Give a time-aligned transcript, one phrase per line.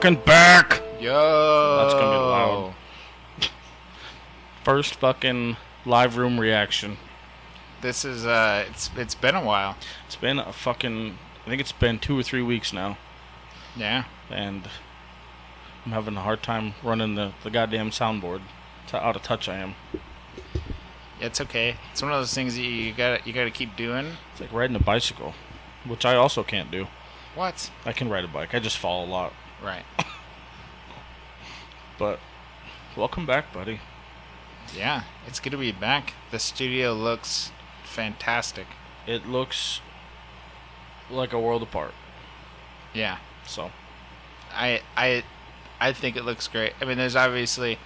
[0.00, 0.80] fucking back.
[1.00, 1.76] Yo.
[1.78, 2.74] That's gonna be loud.
[4.64, 6.98] First fucking live room reaction.
[7.80, 9.76] This is uh it's it's been a while.
[10.06, 11.18] It's been a fucking.
[11.44, 12.96] I think it's been two or three weeks now,
[13.74, 14.04] Yeah.
[14.30, 14.68] and
[15.84, 18.42] I'm having a hard time running the, the goddamn soundboard.
[18.82, 19.74] That's how out of touch I am.
[21.20, 21.76] It's okay.
[21.90, 24.12] It's one of those things that you gotta you gotta keep doing.
[24.32, 25.34] It's like riding a bicycle,
[25.86, 26.86] which I also can't do.
[27.34, 27.70] What?
[27.84, 28.54] I can ride a bike.
[28.54, 29.32] I just fall a lot.
[29.62, 29.84] Right.
[31.98, 32.20] But
[32.96, 33.80] welcome back, buddy.
[34.72, 35.02] Yeah.
[35.26, 36.12] It's good to be back.
[36.30, 37.50] The studio looks
[37.82, 38.66] fantastic.
[39.04, 39.80] It looks
[41.10, 41.92] like a world apart.
[42.94, 43.18] Yeah.
[43.46, 43.72] So
[44.52, 45.24] I I
[45.80, 46.74] I think it looks great.
[46.80, 47.78] I mean, there's obviously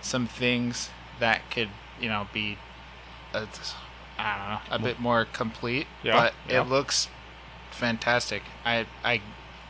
[0.00, 2.58] some things that could you know be,
[3.34, 3.46] uh,
[4.18, 5.88] I don't know, a bit more complete.
[6.04, 6.60] Yeah, But yeah.
[6.60, 7.08] it looks
[7.72, 8.42] fantastic.
[8.64, 9.20] I I,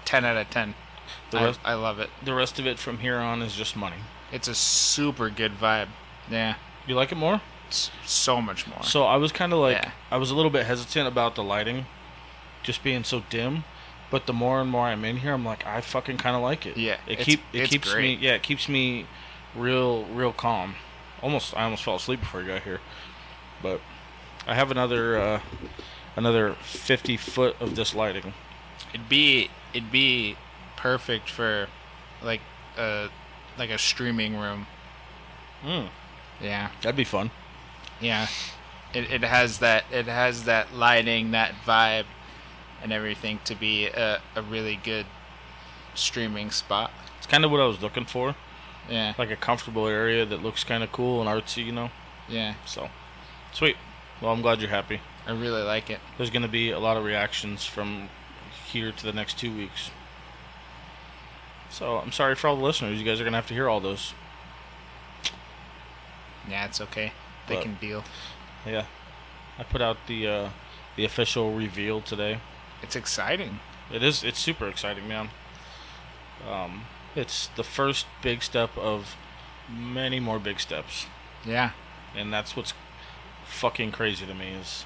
[0.04, 0.74] ten out of ten.
[1.30, 2.10] The I, rest- I love it.
[2.24, 3.96] the rest of it from here on is just money.
[4.32, 5.88] It's a super good vibe.
[6.30, 6.54] Yeah.
[6.86, 7.40] You like it more?
[7.68, 8.82] It's so much more.
[8.82, 9.90] So I was kind of like, Yeah.
[10.10, 11.86] I was a little bit hesitant about the lighting,
[12.62, 13.64] just being so dim.
[14.10, 16.66] But the more and more I'm in here, I'm like, I fucking kind of like
[16.66, 16.76] it.
[16.76, 18.20] Yeah, it keep it keeps great.
[18.20, 19.06] me, yeah, it keeps me
[19.56, 20.74] real, real calm.
[21.22, 22.80] Almost, I almost fell asleep before I got here,
[23.62, 23.80] but
[24.46, 25.40] I have another, uh,
[26.14, 28.34] another 50 foot of this lighting.
[28.92, 30.36] It'd be it'd be
[30.82, 31.68] perfect for
[32.22, 32.40] like
[32.76, 33.08] a
[33.56, 34.66] like a streaming room.
[35.64, 35.88] Mm,
[36.42, 36.70] Yeah.
[36.82, 37.30] that'd be fun.
[38.00, 38.26] Yeah.
[38.92, 42.06] It it has that it has that lighting, that vibe
[42.82, 45.06] and everything to be a, a really good
[45.94, 46.90] streaming spot.
[47.18, 48.34] It's kind of what I was looking for,
[48.90, 49.14] Yeah.
[49.16, 51.90] like a comfortable area that looks kind of cool and artsy, you know.
[52.28, 52.54] Yeah.
[52.66, 52.90] So,
[53.52, 53.76] sweet.
[54.20, 55.00] Well, I'm glad you're happy.
[55.28, 56.00] I really like it.
[56.16, 58.08] There's going to be a lot of reactions from
[58.66, 59.90] here to the next two weeks.
[61.72, 62.98] So I'm sorry for all the listeners.
[62.98, 64.12] You guys are going to have to hear all those.
[66.48, 67.12] Yeah, it's okay.
[67.48, 68.04] They But- can deal.
[68.66, 68.84] Yeah.
[69.58, 70.48] I put out the uh,
[70.96, 72.38] the official reveal today.
[72.82, 73.60] It's exciting.
[73.92, 74.22] It is.
[74.24, 75.30] It's super exciting, man.
[76.50, 76.84] Um,
[77.14, 79.16] it's the first big step of
[79.68, 81.06] many more big steps,
[81.44, 81.70] Yeah.
[82.16, 82.72] and that's what's
[83.46, 84.48] fucking crazy to me.
[84.52, 84.84] Is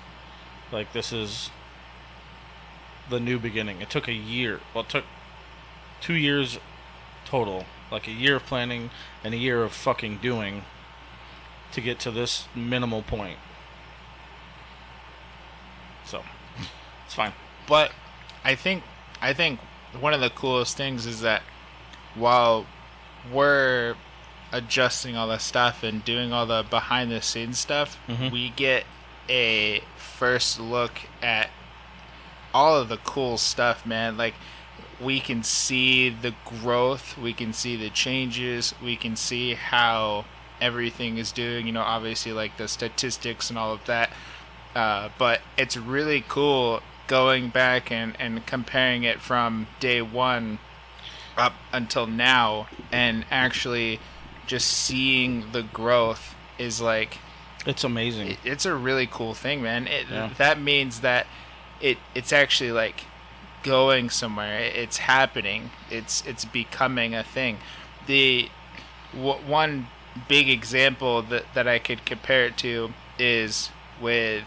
[0.72, 1.50] like this is
[3.08, 3.80] the new beginning.
[3.80, 4.60] It took a year.
[4.74, 5.04] Well, it took
[6.00, 6.58] two years
[7.26, 7.66] total.
[7.90, 8.90] Like a year of planning
[9.22, 10.64] and a year of fucking doing
[11.72, 13.38] to get to this minimal point.
[16.04, 16.22] So,
[17.04, 17.32] it's fine.
[17.68, 17.92] But
[18.44, 18.82] I think
[19.20, 19.60] I think
[19.98, 21.42] one of the coolest things is that
[22.14, 22.66] while
[23.32, 23.96] we're
[24.52, 28.30] adjusting all the stuff and doing all the behind the scenes stuff, Mhm.
[28.30, 28.84] we get
[29.28, 31.50] a first look at
[32.54, 34.16] all of the cool stuff, man.
[34.16, 34.34] Like
[35.00, 40.24] we can see the growth, we can see the changes, we can see how
[40.60, 44.10] everything is doing, you know, obviously like the statistics and all of that.
[44.74, 50.58] Uh, but it's really cool going back and, and comparing it from day one
[51.36, 54.00] up until now and actually
[54.46, 57.18] just seeing the growth is like
[57.66, 58.28] It's amazing.
[58.28, 60.30] it- it's a really cool thing man it, Yeah.
[60.38, 61.26] that means that
[61.80, 63.04] it it's actually like
[63.66, 64.58] going somewhere.
[64.60, 65.70] It's happening.
[65.90, 67.58] It's it's becoming a thing.
[68.06, 68.48] The
[69.12, 69.88] w- one
[70.28, 74.44] big example that that I could compare it to is with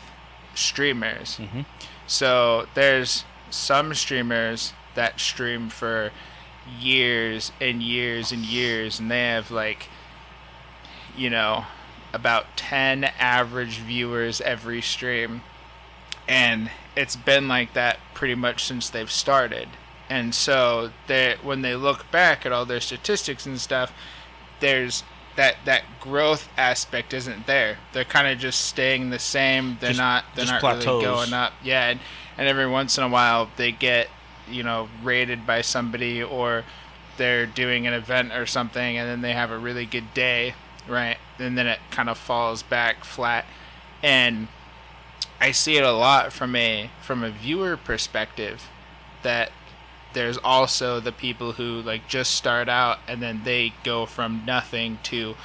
[0.55, 1.37] streamers.
[1.39, 1.65] Mhm.
[2.07, 6.11] so there's some streamers that stream for
[6.79, 9.89] years and years and years and they have like
[11.15, 11.65] you know
[12.13, 15.41] about 10 average viewers every stream
[16.29, 19.67] and it's been like that pretty much since they've started.
[20.09, 23.91] And so they when they look back at all their statistics and stuff
[24.59, 25.03] there's
[25.35, 27.77] that that growth aspect isn't there.
[27.93, 29.77] They're kind of just staying the same.
[29.79, 30.85] They're Just- not they're not plateaus.
[30.85, 31.53] really going up.
[31.63, 31.99] Yeah and,
[32.37, 34.07] and every once in a while they get
[34.49, 36.63] you know raided by somebody or
[37.17, 40.53] they're doing an event or something and then they have a really good day
[40.87, 41.17] right?
[41.37, 43.45] And then it kind of falls back flat.
[44.01, 44.47] And
[45.39, 48.67] i see it a lot from a from a viewer perspective
[49.23, 49.51] that
[50.13, 54.97] there's also the people who like just start out and then they go from nothing
[55.03, 55.35] to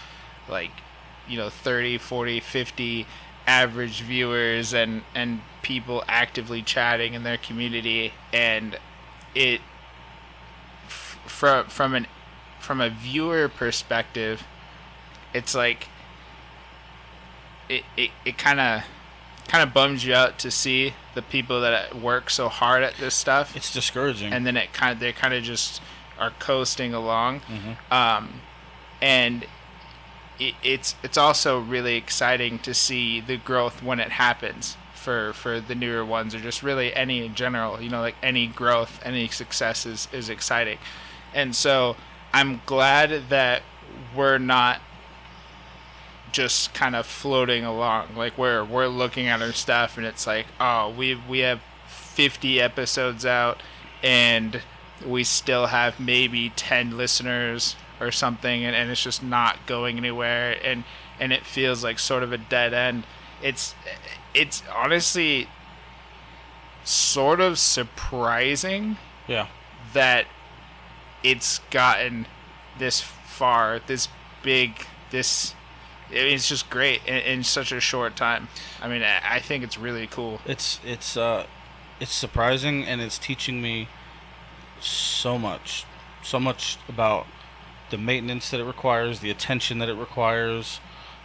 [0.48, 0.70] like
[1.28, 3.06] you know 30 40 50
[3.46, 8.12] average viewers and and people actively chatting in their community.
[8.32, 8.78] And
[9.34, 9.60] it
[10.86, 12.06] f- from from an
[12.60, 14.44] from a viewer perspective
[15.34, 15.88] it's like
[17.68, 18.82] it it, it kind of
[19.48, 23.14] kind of bums you out to see the people that work so hard at this
[23.14, 24.32] stuff It's discouraging.
[24.32, 25.80] and then it kind of they kind of just
[26.18, 27.92] are coasting along, Mhm.
[27.92, 28.40] um,
[29.02, 29.46] and
[30.38, 35.60] it, it's it's also really exciting to see the growth when it happens for for
[35.60, 37.80] the newer ones or just really any in general.
[37.80, 40.78] You know, like any growth, any success is is exciting,
[41.34, 41.96] and so
[42.32, 43.62] I'm glad that
[44.14, 44.80] we're not
[46.34, 48.16] just kind of floating along.
[48.16, 52.60] Like we're we're looking at our stuff and it's like, oh, we we have 50
[52.60, 53.60] episodes out
[54.02, 54.60] and
[55.06, 60.58] we still have maybe 10 listeners or something and, and it's just not going anywhere
[60.64, 60.82] and
[61.20, 63.04] and it feels like sort of a dead end.
[63.40, 63.74] It's
[64.34, 65.46] it's honestly
[66.82, 68.96] sort of surprising
[69.26, 69.46] Yeah.
[69.92, 70.26] that
[71.22, 72.26] it's gotten
[72.78, 74.08] this far, this
[74.42, 75.54] big, this.
[76.10, 78.48] I mean, it's just great in, in such a short time.
[78.80, 80.40] I mean, I, I think it's really cool.
[80.46, 81.46] It's it's uh
[82.00, 83.88] it's surprising and it's teaching me
[84.80, 85.84] so much.
[86.22, 87.26] So much about
[87.90, 90.80] the maintenance that it requires, the attention that it requires,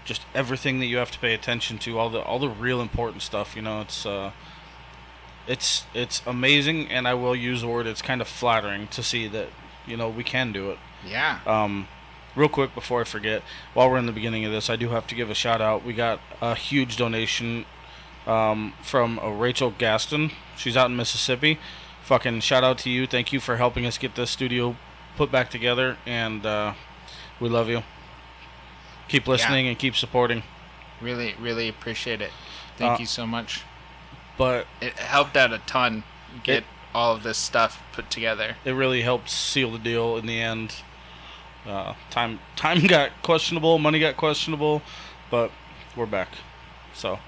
[0.05, 3.21] just everything that you have to pay attention to, all the all the real important
[3.21, 4.31] stuff, you know, it's uh
[5.47, 9.27] it's it's amazing and I will use the word it's kind of flattering to see
[9.27, 9.49] that,
[9.85, 10.77] you know, we can do it.
[11.05, 11.39] Yeah.
[11.45, 11.87] Um,
[12.39, 13.44] real quick before I forget,
[13.74, 15.83] while we're in the beginning of this, I do have to give a shout out.
[15.83, 17.65] We got a huge donation
[18.25, 20.31] um, from uh, Rachel Gaston.
[20.56, 21.59] She's out in Mississippi.
[22.03, 23.06] Fucking shout out to you.
[23.06, 24.77] Thank you for helping us get this studio
[25.18, 26.74] put back together, and uh,
[27.41, 27.83] we love you.
[29.09, 30.44] Keep listening and keep supporting.
[31.01, 32.31] Really, really appreciate it.
[32.77, 33.63] Thank Uh, you so much.
[34.38, 36.03] But It helped out a ton.
[36.44, 36.65] Get It-
[36.95, 38.56] all of this stuff put together.
[38.65, 40.75] it really helped seal the deal in the end.
[41.67, 44.81] Uh, time time got questionable, money got questionable,
[45.29, 45.51] but
[45.95, 46.29] we're back.
[46.94, 47.19] So,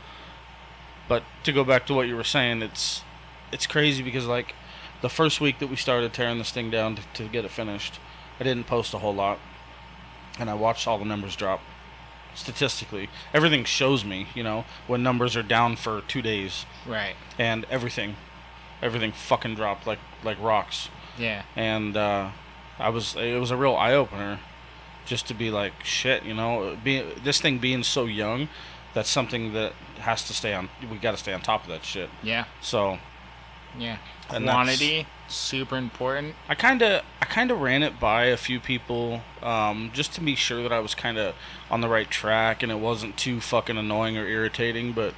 [1.07, 3.03] but to go back to what you were saying, it's
[3.51, 4.55] it's crazy because like
[5.01, 7.99] the first week that we started tearing this thing down to, to get it finished,
[8.39, 9.39] I didn't post a whole lot,
[10.39, 11.59] and I watched all the numbers drop.
[12.33, 17.15] Statistically, everything shows me, you know, when numbers are down for two days, Right.
[17.37, 18.15] and everything,
[18.81, 20.87] everything fucking dropped like like rocks
[21.17, 21.41] Yeah.
[21.57, 22.29] and uh,
[22.79, 24.39] I was it was a real eye opener,
[25.05, 28.49] just to be like shit, you know, being this thing being so young,
[28.93, 30.69] that's something that has to stay on.
[30.89, 32.09] We got to stay on top of that shit.
[32.23, 32.45] Yeah.
[32.61, 32.99] So
[33.77, 33.97] Yeah.
[34.29, 36.35] Quantity super important.
[36.47, 40.21] I kind of I kind of ran it by a few people, um, just to
[40.21, 41.35] be sure that I was kind of
[41.69, 44.93] on the right track and it wasn't too fucking annoying or irritating.
[44.93, 45.13] But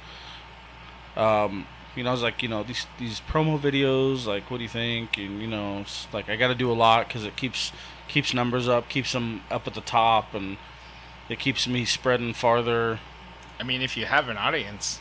[1.16, 1.66] um,
[1.96, 4.68] you know, I was like, you know, these these promo videos, like, what do you
[4.68, 5.16] think?
[5.18, 7.72] And you know, like I got to do a lot because it keeps
[8.08, 10.56] keeps numbers up, keeps them up at the top, and
[11.28, 13.00] it keeps me spreading farther.
[13.60, 15.00] I mean, if you have an audience,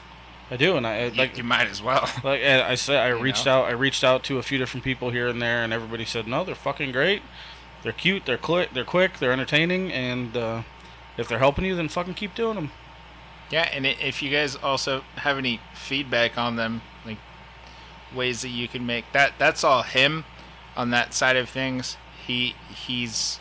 [0.52, 2.10] I do, and I you, like you might as well.
[2.24, 3.62] like I I said, I You reached know?
[3.64, 3.66] out.
[3.66, 6.44] I reached out to a few different people here and there, and everybody said, "No,
[6.44, 7.22] they're fucking great.
[7.82, 8.26] They're cute.
[8.26, 8.74] They're quick.
[8.74, 9.20] They're quick.
[9.20, 9.92] They're entertaining.
[9.92, 10.62] And uh,
[11.18, 12.72] if they're helping you, then fucking keep doing them."
[13.50, 16.82] Yeah, and if you guys also have any feedback on them,
[18.14, 20.26] ways that you can make that, that's all him
[20.76, 21.98] on that side of things.
[22.26, 23.40] He he's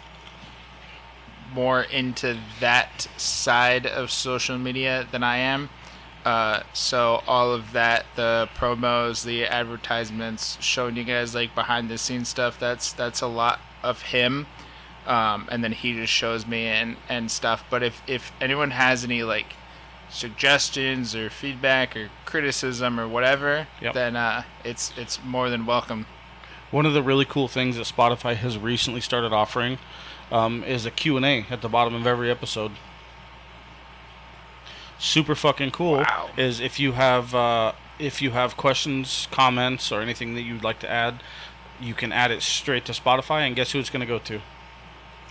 [1.55, 5.69] more into that side of social media than I am.
[6.25, 11.99] Uh, so all of that, the promos, the advertisements, showing you guys like behind the
[11.99, 12.59] scenes stuff.
[12.59, 14.47] That's that's a lot of him.
[15.07, 17.64] Um, and then he just shows me and and stuff.
[17.69, 19.55] But if if anyone has any like
[20.12, 23.95] suggestions or feedback or criticism or whatever, Yep.
[23.95, 26.07] then uh, it's it's more than welcome.
[26.71, 29.78] One of the really cool things that Spotify has recently started offering
[30.31, 32.73] um, is a Q&A at the bottom of every episode.
[34.99, 35.97] Super fucking cool.
[35.99, 36.31] Wow.
[36.37, 40.78] Is if you have uh, if you have questions, comments, or anything that you'd like
[40.81, 41.23] to add,
[41.81, 44.40] you can add it straight to Spotify, and guess who it's going to go to?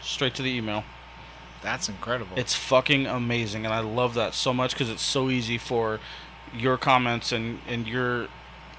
[0.02, 0.84] Straight to the email.
[1.62, 2.38] That's incredible.
[2.38, 6.00] It's fucking amazing, and I love that so much because it's so easy for
[6.54, 8.28] your comments and, and your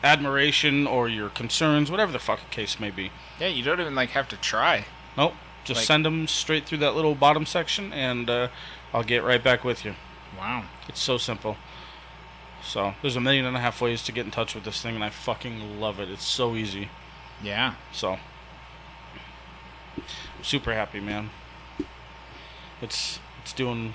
[0.03, 3.11] admiration or your concerns, whatever the fucking case may be.
[3.39, 4.85] yeah, you don't even like have to try.
[5.17, 5.35] Nope,
[5.65, 8.49] just Like- send them straight through that little bottom section, and uh,
[8.93, 9.95] I'll get right back with you.
[10.37, 10.65] Wow.
[10.89, 11.57] It's so simple.
[12.65, 14.95] So there's a million and a half ways to get in touch with this thing,
[14.97, 16.09] and I fucking love it.
[16.09, 16.89] It's so easy.
[17.43, 17.75] Yeah.
[17.93, 18.19] So
[20.43, 21.31] super happy, man.
[22.83, 23.95] It's it's doing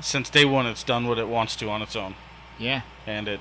[0.00, 0.66] since day one.
[0.66, 2.14] It's done what it wants to on its own,
[2.58, 2.82] Yeah.
[3.06, 3.40] and it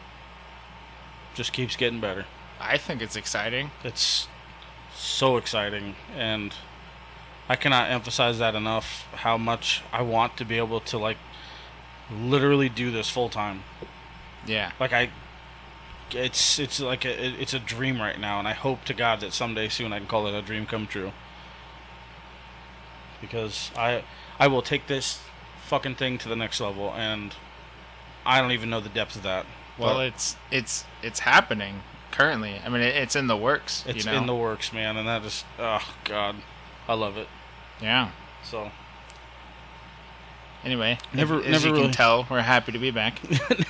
[1.36, 2.26] just keeps getting better.
[2.60, 3.72] I think it's exciting.
[3.84, 4.28] It's
[4.94, 6.54] so exciting, and
[7.48, 9.06] I cannot emphasize that enough.
[9.14, 11.18] How much I want to be able to like
[12.12, 13.64] literally do this full time.
[14.46, 14.72] Yeah.
[14.80, 15.10] Like I,
[16.12, 19.32] it's it's like a, it's a dream right now, and I hope to God that
[19.34, 21.12] someday soon I can call it a dream come true.
[23.22, 24.04] Because I
[24.40, 25.20] I will take this
[25.66, 27.34] fucking thing to the next level, and
[28.26, 29.46] I don't even know the depth of that.
[29.78, 32.60] Well, But it's it's it's happening currently.
[32.66, 33.84] I mean, it, it's in the works.
[33.88, 34.18] it's you know?
[34.18, 36.36] in the works, man, and that is oh god,
[36.88, 37.28] I love it.
[37.82, 38.12] yeah.
[38.44, 38.72] So
[40.66, 43.22] Anyway, Never- as, as never you really- can tell, we're happy to be back.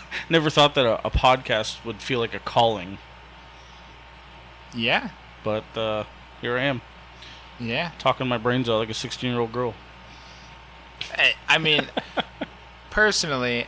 [0.30, 2.98] never thought that a, a podcast would feel like a calling,
[4.74, 5.10] yeah,
[5.44, 6.06] but uh,
[6.42, 6.82] here I am
[7.60, 7.92] yeah.
[8.00, 9.74] talking my brains out like a 16 year old girl.
[11.14, 11.88] I, I mean,
[12.90, 13.68] personally,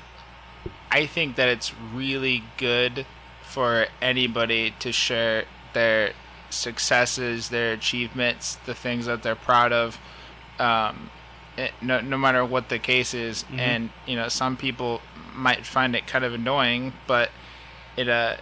[0.91, 3.05] I think that it's really good
[3.43, 6.13] for anybody to share their
[6.49, 9.97] successes, their achievements, the things that they're proud of,
[10.59, 11.09] um,
[11.81, 13.43] no, no matter what the case is.
[13.45, 13.59] Mhm.
[13.59, 15.01] And you know, some people
[15.33, 17.29] might find it kind of annoying, but
[17.95, 18.37] it uh,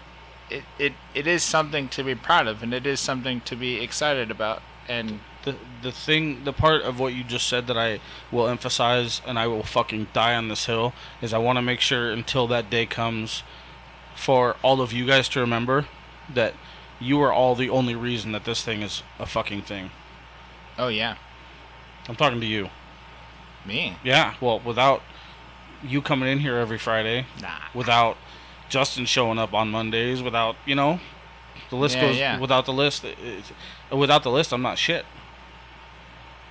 [0.50, 3.79] it, it it is something to be proud of, and it is something to be
[3.82, 4.62] excited about.
[4.88, 8.00] And the the thing the part of what you just said that I
[8.31, 11.79] will emphasize and I will fucking die on this hill is I want to make
[11.79, 13.43] sure until that day comes
[14.15, 15.86] for all of you guys to remember
[16.34, 16.53] that
[17.00, 19.91] you are all the only reason that this thing is a fucking thing.
[20.77, 21.15] oh yeah,
[22.10, 22.69] I'm talking to you.
[23.65, 25.01] me, Yeah, well, without
[25.81, 27.60] you coming in here every Friday, nah.
[27.74, 28.17] without
[28.67, 31.00] Justin showing up on Mondays, without, you know,
[31.69, 32.39] the list Yeah, goes yeah.
[32.39, 35.05] without the list it- it- without the list I'm not shit.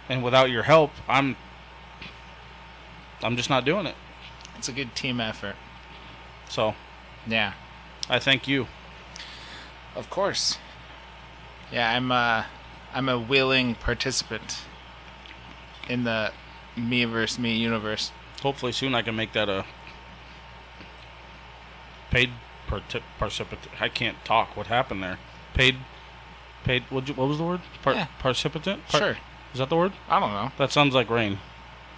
[0.09, 1.37] And without your help, I'm
[3.23, 3.97] I'm just not doing it.
[4.57, 5.57] It's a good team effort.
[6.49, 6.75] So,
[7.27, 7.53] Yeah.
[8.09, 8.67] I thank you.
[9.95, 10.59] Of course.
[11.71, 12.45] Yeah, I'm uh
[12.95, 14.63] I'm a willing participant
[15.89, 16.33] in the
[16.77, 18.13] me versus me universe.
[18.43, 19.65] Hopefully soon I can make that a
[22.11, 22.31] paid
[22.67, 23.61] parti- participant.
[23.81, 24.57] I can't talk.
[24.57, 25.19] What happened there?
[25.55, 25.77] Paid
[26.65, 27.61] paid what what was the word?
[27.83, 28.07] Par- Yeah.
[28.21, 28.65] Participant?
[28.89, 29.17] Par- Sure.
[29.53, 29.93] Is that the word?
[30.09, 30.53] I don't know.
[30.59, 31.39] That sounds like rain.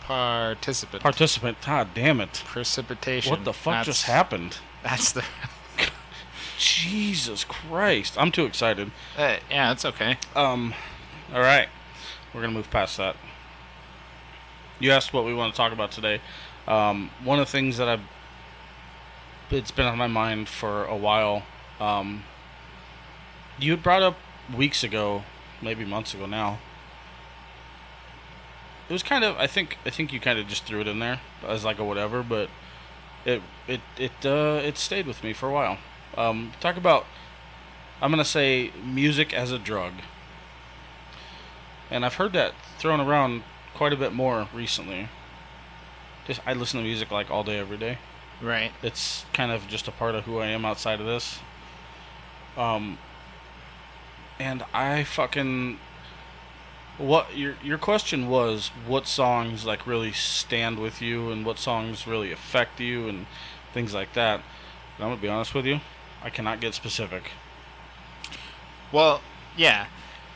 [0.02, 1.02] Participant.
[1.02, 1.59] Participant.
[1.64, 2.42] God damn it.
[2.47, 3.30] Precipitation.
[3.30, 4.59] What the fuck That's- just happened?
[4.83, 5.25] That's the
[6.59, 8.16] Jesus Christ.
[8.19, 8.90] I'm too excited.
[9.16, 10.19] uh, Yeah, that's okay.
[10.35, 10.75] Um
[11.33, 11.69] all right.
[12.35, 13.16] We're going to move past that.
[14.80, 16.21] You asked what we want to talk about today.
[16.66, 18.00] Um, one of the things that I've
[19.50, 21.42] it's been on my mind for a while.
[21.80, 22.23] Um,
[23.59, 24.16] you had brought up
[24.57, 25.25] weeks ago,
[25.61, 26.59] maybe months ago now.
[28.90, 30.99] It was kind of I think I think you kind of just threw it in
[30.99, 32.50] there as like a whatever, but
[33.25, 35.78] it it it uh, it stayed with me for a while.
[36.16, 37.06] Um, talk about
[38.02, 39.92] I'm gonna say music as a drug,
[41.88, 43.44] and I've heard that thrown around
[43.75, 45.09] quite a bit more recently.
[46.26, 47.99] Just I listen to music like all day, every day.
[48.42, 48.73] Right.
[48.82, 51.38] It's kind of just a part of who I am outside of this.
[52.56, 52.99] Um,
[54.40, 55.78] and I fucking
[57.00, 62.07] what your your question was what songs like really stand with you and what songs
[62.07, 63.26] really affect you and
[63.73, 64.40] things like that.
[64.97, 65.80] And I'm gonna be honest with you,
[66.23, 67.30] I cannot get specific.
[68.92, 69.23] Well,
[69.57, 69.87] yeah.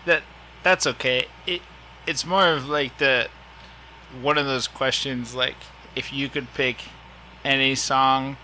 [0.06, 0.23] That
[0.62, 1.26] that's okay.
[1.47, 1.61] It
[2.06, 3.28] it's more of like the
[4.23, 5.56] one of those questions like
[5.94, 6.76] if you could pick
[7.44, 8.37] any song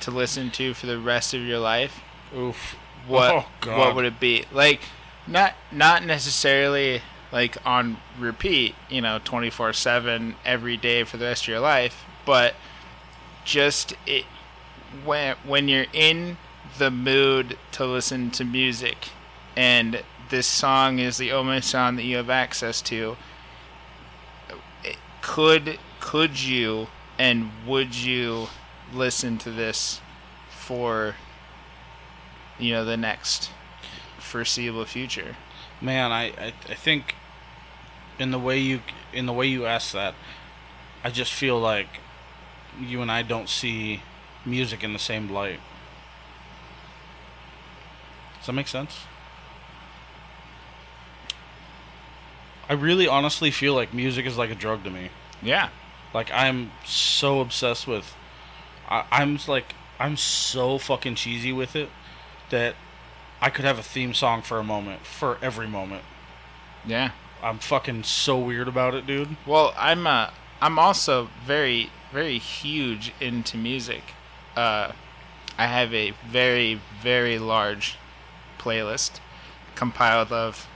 [0.00, 2.00] to listen to for the rest of your life,
[2.36, 2.76] Oof.
[3.06, 4.46] what Oh, what would it be?
[4.50, 4.80] Like
[5.28, 7.02] not not necessarily
[7.32, 12.54] like on repeat, you know, 24/7 every day for the rest of your life, but
[13.44, 14.24] just it
[15.04, 16.36] when when you're in
[16.78, 19.08] the mood to listen to music
[19.56, 23.16] and this song is the only song that you have access to
[25.22, 28.48] could could you and would you
[28.92, 30.00] listen to this
[30.50, 31.14] for
[32.58, 33.50] you know the next
[34.18, 35.36] foreseeable future?
[35.80, 37.14] Man, I, I I think
[38.18, 38.80] in the way you
[39.12, 40.14] in the way you ask that,
[41.04, 41.88] I just feel like
[42.80, 44.02] you and I don't see
[44.44, 45.60] music in the same light.
[48.38, 49.00] Does that make sense?
[52.68, 55.10] I really honestly feel like music is like a drug to me.
[55.42, 55.68] yeah
[56.14, 58.14] Like I'm so obsessed with
[58.88, 61.90] I, I'm like I'm so fucking cheesy with it
[62.50, 62.74] that
[63.40, 66.02] I could have a theme song for a moment, for every moment.
[66.86, 67.10] yeah
[67.42, 69.36] I'm fucking so weird about it, dude.
[69.46, 70.30] Well, I'm uh,
[70.60, 74.02] I'm also very very huge into music.
[74.56, 74.92] Uh,
[75.58, 77.96] I have a very very large
[78.58, 79.20] playlist
[79.74, 80.68] compiled of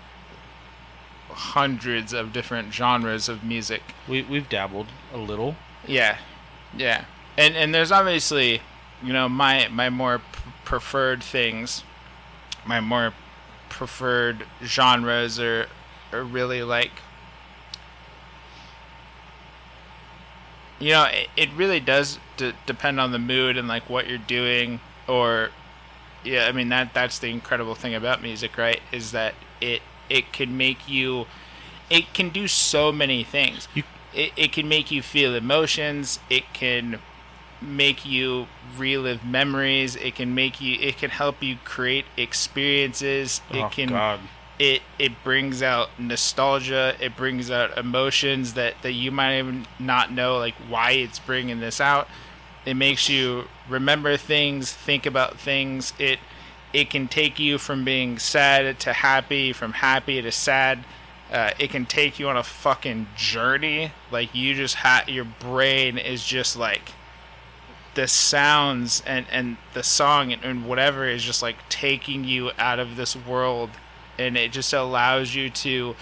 [1.29, 3.83] hundreds of different genres of music.
[4.09, 5.57] We we've dabbled a little.
[5.87, 6.19] Yeah,
[6.77, 7.05] yeah,
[7.37, 8.61] and and there's obviously,
[9.03, 10.25] you know, my my more p-
[10.65, 11.85] preferred things,
[12.67, 13.13] my more
[13.69, 15.69] preferred genres are
[16.17, 16.93] are really like
[20.79, 24.19] you know, it, it really does d- depend on the mood and like what you're
[24.19, 25.51] doing, or
[26.25, 28.81] yeah, I mean that that's the incredible thing about music, right?
[28.93, 31.27] Is that it it can make you,
[31.91, 33.69] it can do so many things.
[33.75, 36.21] You- it, it can make you feel emotions.
[36.31, 37.01] It can
[37.61, 38.47] make you
[38.79, 39.95] relive memories.
[39.95, 40.79] It can make you.
[40.81, 43.43] It can help you create experiences.
[43.53, 44.21] It oh can God.
[44.59, 50.11] It it brings out nostalgia it brings out emotions that that you might even not
[50.11, 52.09] know like why it's bringing this out.
[52.65, 55.93] It makes you remember things think about things.
[55.99, 56.19] It
[56.73, 60.85] it can take you from being sad to happy from happy to sad.
[61.31, 63.93] Uh, it can take you on a fucking journey.
[64.11, 66.93] Like you just ha- your brain is just like
[67.95, 72.79] the sounds and and the song and, and whatever is just like taking you out
[72.79, 73.71] of this world
[74.19, 75.95] and it just allows you to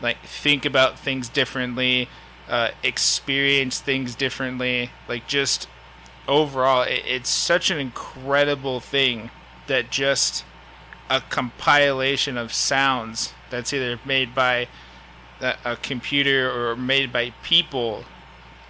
[0.00, 2.08] like think about things differently
[2.48, 5.68] uh, experience things differently like just
[6.28, 9.30] overall it, it's such an incredible thing
[9.66, 10.44] that just
[11.10, 14.66] a compilation of sounds that's either made by
[15.40, 18.04] a, a computer or made by people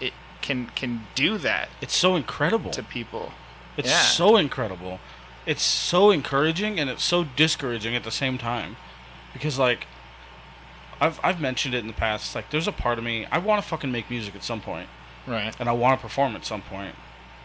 [0.00, 2.70] it can can do that It's so incredible.
[2.72, 3.32] to people
[3.76, 4.02] It's Yeah.
[4.02, 5.00] so incredible.
[5.44, 8.76] It's so encouraging and it's so discouraging at the same time.
[9.32, 9.86] Because like
[11.00, 13.62] I've I've mentioned it in the past, like there's a part of me I want
[13.62, 14.88] to fucking make music at some point
[15.26, 16.94] right and I want to perform at some point.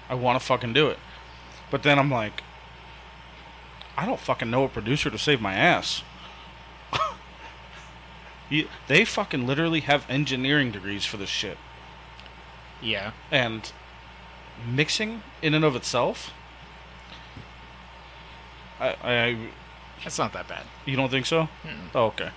[0.09, 0.99] I want to fucking do it.
[1.71, 2.43] But then I'm like
[3.97, 6.03] I don't fucking know a producer to save my ass.
[8.49, 11.57] you, they fucking literally have engineering degrees for this shit.
[12.79, 13.71] yeah And
[14.67, 16.31] mixing in and of itself
[18.79, 19.37] I, I
[20.03, 21.49] that's not that bad you don't think so?
[21.95, 22.29] Oh, okay.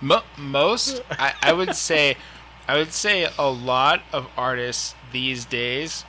[0.00, 2.16] Mo- most I, I would say
[2.66, 6.04] i would say a lot of artists these days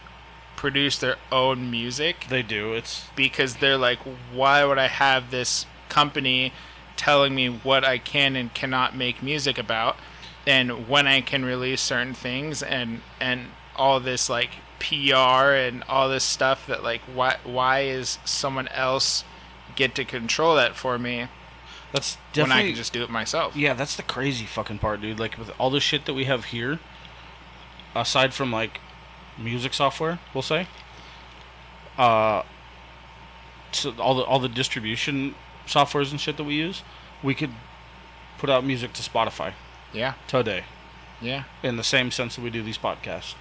[0.56, 2.74] produce their own music They do.
[2.74, 4.00] It's because they're like
[4.34, 6.52] why would i have this company
[6.98, 9.96] telling me what i can and cannot make music about
[10.46, 13.48] and when i can release certain things and and
[13.78, 14.50] all this like
[14.80, 19.24] pr and all this stuff that like why why is someone else
[19.80, 21.28] get to control that for me
[21.92, 23.56] that's when i can just do it myself.
[23.56, 25.20] Yeah, that's the crazy fucking part, dude.
[25.20, 26.80] Like with all the shit that we have here,
[27.96, 28.80] aside from like
[29.38, 30.68] music software, we'll say,
[31.98, 32.44] uh,
[33.72, 35.34] so all the all the distribution
[35.66, 36.84] softwares and shit that we use,
[37.24, 37.52] we could
[38.38, 39.54] put out music to Spotify.
[39.92, 40.14] Yeah.
[40.28, 40.66] Today.
[41.20, 41.46] Yeah.
[41.64, 43.34] In the same sense that we do these podcasts.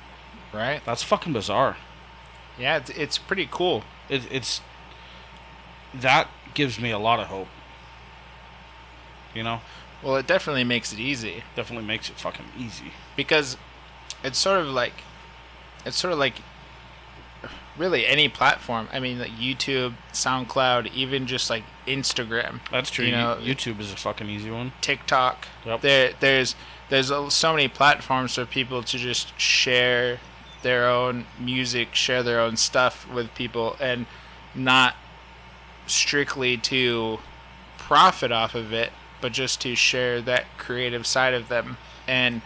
[0.55, 0.81] right.
[0.87, 1.77] That's fucking bizarre.
[2.59, 3.85] yeah it's, it's pretty cool.
[4.09, 4.62] It, it's
[5.94, 7.48] that gives me a lot of hope.
[9.35, 9.61] You know,
[10.03, 12.92] well it definitely makes it easy definitely makes it fucking easy.
[13.16, 13.57] because
[14.24, 14.94] it's sort of like
[15.85, 16.35] it's sort of like
[17.77, 23.05] really any platform i mean like youtube soundcloud even just like instagram That's true.
[23.05, 24.72] You know, YouTube is a fucking easy one.
[24.81, 25.81] tiktok Yep.
[25.83, 26.57] there there's
[26.88, 30.18] there's so many platforms for people to just share
[30.62, 34.07] their own music share their own stuff with people and
[34.55, 34.96] not
[35.88, 37.18] strictly to
[37.79, 42.42] profit off of it but just to share that creative side of them and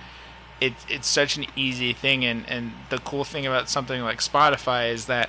[0.61, 4.92] it, it's such an easy thing and, and the cool thing about something like spotify
[4.92, 5.28] is that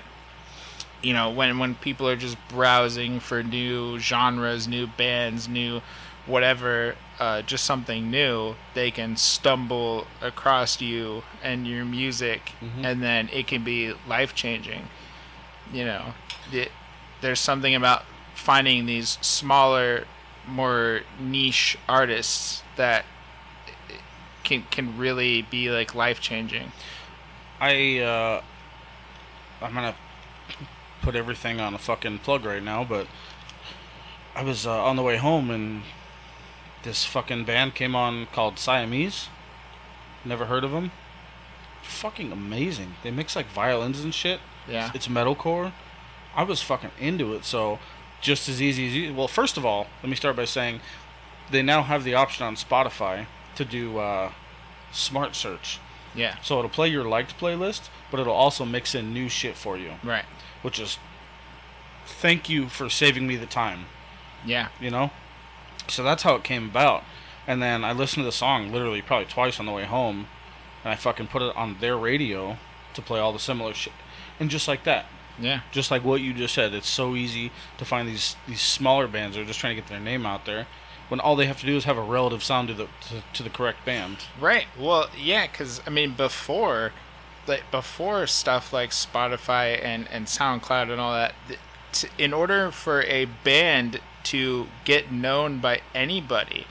[1.01, 5.81] you know when when people are just browsing for new genres new bands new
[6.25, 12.85] whatever uh, just something new they can stumble across you and your music Mhm.
[12.85, 14.87] and then it can be life changing
[15.73, 16.13] you know
[16.51, 16.71] it,
[17.23, 18.03] there's something about
[18.35, 20.05] finding these smaller
[20.47, 23.05] more niche artists that
[24.43, 26.71] can can really be like life changing
[27.59, 28.41] I uh
[29.61, 29.95] I'm gonna
[31.01, 33.07] put everything on a fucking plug right now, but
[34.35, 35.83] I was uh, on the way home and
[36.83, 39.27] this fucking band came on called Siamese.
[40.25, 40.91] Never heard of them.
[41.83, 42.95] Fucking amazing.
[43.03, 44.39] They mix like violins and shit.
[44.67, 45.71] yeah It's metalcore.
[46.35, 47.45] I was fucking into it.
[47.45, 47.79] So
[48.21, 49.13] just as easy as you.
[49.13, 50.79] Well, first of all, let me start by saying
[51.51, 54.31] they now have the option on Spotify to do uh,
[54.91, 55.79] smart search.
[56.15, 59.77] yeah So it'll play your liked playlist, but it'll also mix in new shit for
[59.77, 60.25] you, right
[60.61, 60.97] which is
[62.05, 63.85] thank you for saving me the time,
[64.45, 65.11] yeah you know?
[65.87, 67.03] So that's how it came about.
[67.45, 70.27] And then I listened to the song literally probably twice on the way home,
[70.83, 72.57] and I fucking put it on their radio
[72.93, 73.93] to play all the similar shit.
[74.39, 75.05] And just like that,
[75.39, 79.07] yeah just like what you just said, it's so easy to find these these smaller
[79.07, 80.67] bands that are just trying to get their name out there
[81.09, 83.43] when all they have to do is have a relative sound to the to, to
[83.43, 84.17] the correct band.
[84.39, 84.65] Right.
[84.79, 86.91] Well, yeah, because I mean, before,
[87.45, 91.33] like before stuff like Spotify and and SoundCloud and all that.
[91.91, 96.65] t- In order for a band to get known by anybody,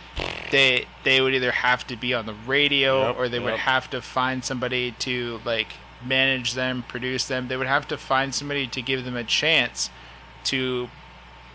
[0.51, 3.91] they they would either have to be on the radio Yep, or they would have
[3.91, 7.49] to find somebody to like manage them, produce them.
[7.49, 9.91] They would have to find somebody to give them a chance
[10.45, 10.89] to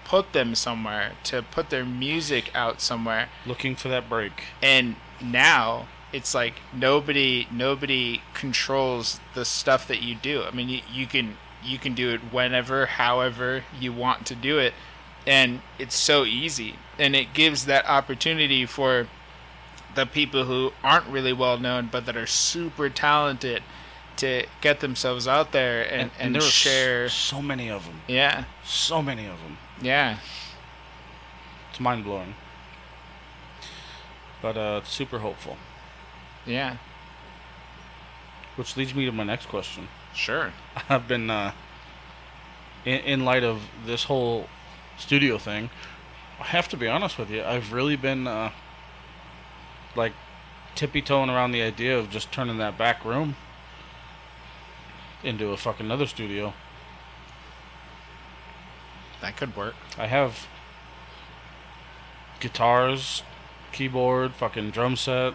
[0.06, 4.44] put them somewhere, to put their music out somewhere Looking for that break.
[4.62, 10.80] and now it's like nobody nobody controls the stuff that you do i mean you,
[10.94, 14.74] you can you can do it whenever however you want to do it
[15.26, 19.08] and it's so easy and it gives that opportunity for
[19.96, 23.62] the people who aren't really well known but that are super talented
[24.18, 28.02] to get themselves out there and, and, there are share so many of them.
[28.08, 29.58] yeah So many of them.
[29.82, 30.18] yeah
[31.70, 32.36] It's mind blowing.
[34.42, 35.58] But uh, it's super hopeful.
[36.46, 36.78] yeah
[38.56, 39.88] Which leads me to my next question.
[40.14, 40.54] sure
[40.90, 41.52] I've been, uh,
[42.86, 44.48] in, in light of this whole
[44.98, 45.70] studio thing,
[46.40, 47.44] I have to be honest with you.
[47.44, 48.52] I've really been, uh,
[49.96, 50.14] like,
[50.76, 53.36] tippy toeing around the idea of just turning that back room
[55.28, 56.54] into a fucking another studio.
[59.22, 60.48] that could work I have
[62.40, 63.24] guitars,
[63.72, 65.34] keyboard, fucking drum set.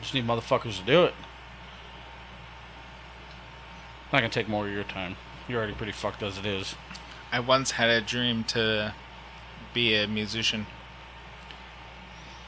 [0.00, 1.14] Just need motherfuckers to do it.
[4.12, 5.16] Not gonna take more of your time.
[5.48, 6.74] You're already pretty fucked as it is.
[7.32, 8.94] I once had a dream to
[9.72, 10.66] be a musician.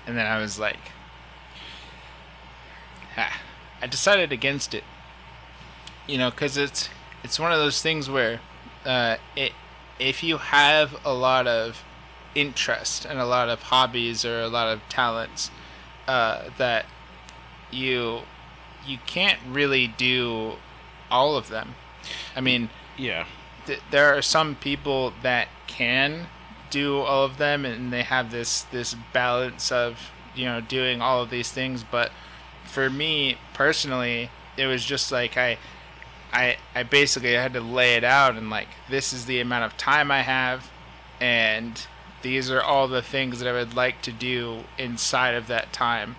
[0.07, 0.93] And then I was like,
[3.17, 3.41] ah,
[3.81, 4.85] I decided against it.
[6.07, 6.89] You know, because it's
[7.23, 8.41] it's one of those things where
[8.85, 9.53] uh, it
[9.99, 11.83] if you have a lot of
[12.35, 15.51] interest and a lot of hobbies or a lot of talents
[16.09, 16.85] uh, that
[17.71, 18.21] you
[18.87, 20.55] you can't really do
[21.11, 21.75] all of them.
[22.37, 23.25] I mean, Yeah.
[23.67, 26.27] th- there are some people that can
[26.71, 31.23] do all of them and they have this this balance of you know doing all
[31.23, 32.11] of these things but
[32.65, 35.57] for me personally it was just like i
[36.33, 39.77] i i basically had to lay it out and like this is the amount of
[39.77, 40.71] time i have
[41.21, 41.87] and
[42.25, 46.17] these are all the things that i would like to do inside of that time.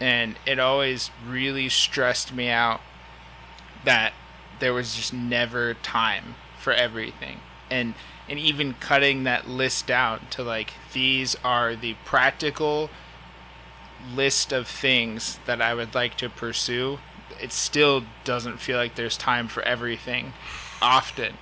[0.00, 2.80] And it always really stressed me out
[3.84, 4.12] that
[4.60, 7.40] there was just never time for everything.
[7.70, 7.94] And
[8.28, 12.88] and even cutting that list down to like these are the practical
[14.14, 17.00] list of things that I would like to pursue
[17.42, 20.32] it still doesn't feel like there's time for everything
[20.80, 21.34] often.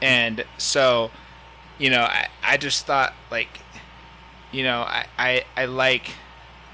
[0.00, 1.10] And so
[1.78, 3.60] you know I, I just thought like
[4.52, 6.12] you know I, I I like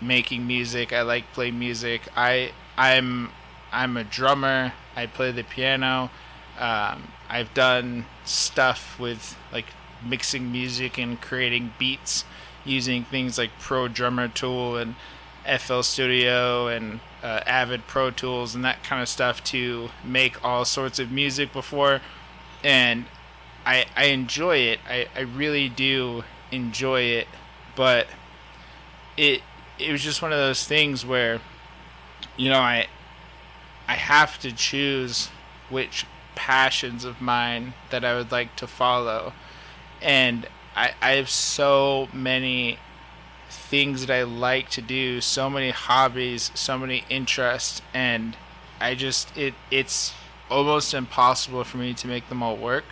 [0.00, 0.92] making music.
[0.92, 2.02] I like playing music.
[2.16, 3.30] I I'm
[3.72, 4.72] I'm a drummer.
[4.96, 6.10] I play the piano.
[6.58, 9.66] Um, I've done stuff with like
[10.04, 12.24] mixing music and creating beats
[12.64, 14.94] using things like Pro Drummer Tool and
[15.58, 20.64] FL Studio and uh, Avid Pro Tools and that kind of stuff to make all
[20.64, 22.00] sorts of music before,
[22.62, 23.06] and
[23.64, 24.80] I I enjoy it.
[24.88, 27.28] I, I really do enjoy it,
[27.76, 28.06] but
[29.16, 29.42] it
[29.78, 31.40] it was just one of those things where,
[32.36, 32.86] you know, I
[33.88, 35.28] I have to choose
[35.68, 39.32] which passions of mine that I would like to follow.
[40.00, 42.78] And I, I have so many
[43.50, 48.36] things that I like to do, so many hobbies, so many interests, and
[48.80, 50.14] I just it it's
[50.50, 52.84] almost impossible for me to make them all work.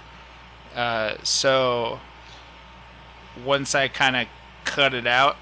[0.74, 2.00] Uh, so
[3.44, 4.26] once I kind of
[4.64, 5.36] cut it out,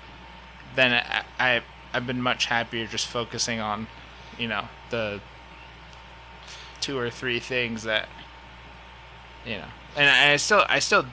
[0.74, 3.86] then I, I I've been much happier just focusing on,
[4.38, 5.20] you know, the
[6.80, 8.08] two or three things that
[9.44, 9.64] you know
[9.96, 11.06] and I, I still i still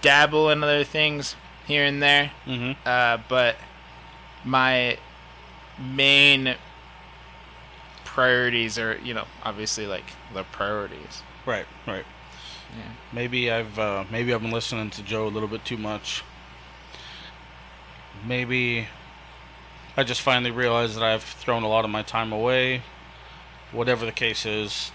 [0.00, 1.34] dabble in other things
[1.68, 2.72] here and there Mm-hmm.
[2.84, 3.54] uh, but
[4.44, 4.98] my
[5.78, 6.56] main
[8.04, 10.04] priorities are you know obviously like
[10.34, 12.04] the priorities Right, right.
[12.76, 16.22] yeah Maybe I've uh, maybe I've been listening to Joe a little bit too much.
[18.26, 18.86] Maybe
[19.96, 22.82] I just finally realized that I've thrown a lot of my time away.
[23.72, 24.92] Whatever the case is,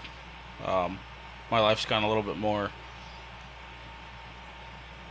[0.64, 0.98] um,
[1.50, 2.70] my life's gone a little bit more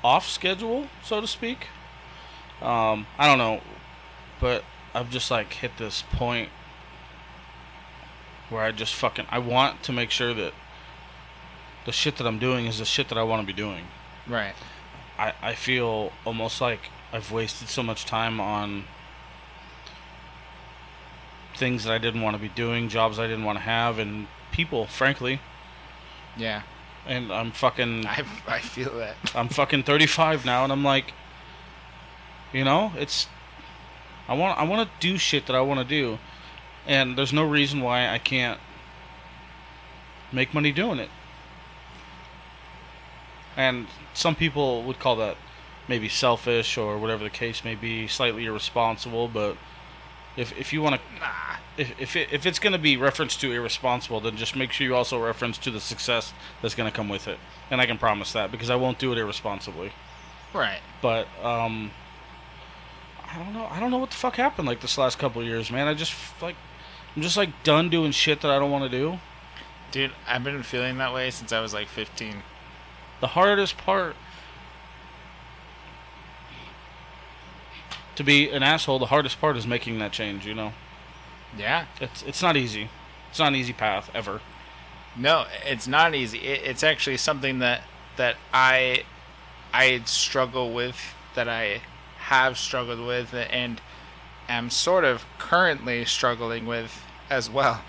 [0.04, 1.68] off schedule, so to speak.
[2.62, 3.62] Um, I don't know,
[4.40, 4.64] but
[4.94, 6.50] I've just like hit this point
[8.50, 10.54] where I just fucking I want to make sure that
[11.86, 13.86] the shit that I'm doing is the shit that I want to be doing.
[14.28, 14.54] right
[15.18, 18.86] I, I feel almost like I've wasted so much time on
[21.56, 24.28] things that I didn't want to be doing, jobs I didn't want to have, and
[24.52, 25.40] people, frankly.
[26.36, 26.64] Yeah.
[27.06, 29.16] And I'm fucking I, I feel that.
[29.36, 31.14] I'm fucking 35 now, and I'm like,
[32.54, 33.28] you know, it's
[34.28, 36.20] I want I want to do shit that I want to do,
[36.88, 38.60] and there's no reason why I can't
[40.32, 41.10] make money doing it.
[43.56, 45.38] And some people would call that
[45.88, 49.28] maybe selfish or whatever the case may be, slightly irresponsible.
[49.28, 49.58] But
[50.38, 51.58] if if you want to, Nah.
[51.78, 54.86] If if it, if it's going to be referenced to irresponsible, then just make sure
[54.86, 57.40] you also reference to the success that's going to come with it.
[57.72, 59.92] And I can promise that because I won't do it irresponsibly.
[60.54, 60.80] Right.
[61.02, 61.92] But um,
[63.26, 63.66] I don't know.
[63.66, 65.88] I don't know what the fuck happened like this last couple of years, man.
[65.88, 66.56] I just like
[67.16, 69.20] I'm just like done doing shit that I don't want to do.
[69.92, 72.42] Dude, I've been feeling that way since I was like 15.
[73.22, 74.16] The hardest part
[78.16, 80.74] to be an asshole, the hardest part is making that change, you know.
[81.58, 81.86] Yeah.
[82.02, 82.90] It's it's not easy.
[83.30, 84.42] It's not an easy path ever.
[85.16, 86.40] No, it's not easy.
[86.40, 87.84] It, it's actually something that
[88.18, 89.04] that I
[89.74, 91.82] I struggle with that I
[92.18, 93.82] have struggled with and
[94.50, 97.82] am sort of currently struggling with as well.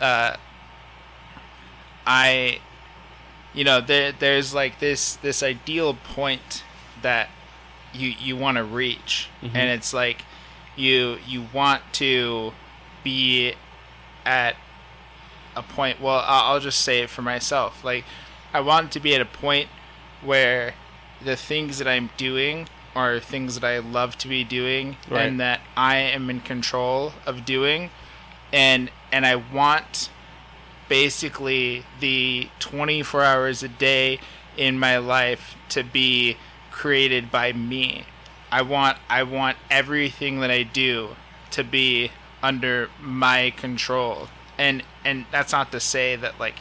[0.00, 0.36] Uh,
[2.06, 2.60] I
[3.54, 6.64] you know there there's like this this ideal point
[7.02, 7.28] that
[7.92, 9.54] you you want to reach Mhm.
[9.54, 10.24] and it's like
[10.76, 12.52] you you want to
[13.02, 13.54] be
[14.24, 14.56] at
[15.56, 17.84] a point well I'll, just say it for myself.
[17.84, 18.04] Like
[18.54, 19.68] i want to be at a point
[20.22, 20.74] where
[21.24, 25.22] the things that i'm doing are things that i love to be doing Right.
[25.26, 27.90] and that i am in control of doing.
[28.52, 30.10] And and i want
[30.88, 34.20] basically the 24 hours a day
[34.56, 36.36] in my life to be
[36.70, 38.04] created by me.
[38.50, 41.16] I want i want everything that i do
[41.52, 42.10] to be
[42.42, 44.28] under my control
[44.58, 46.56] and and that's not to say that like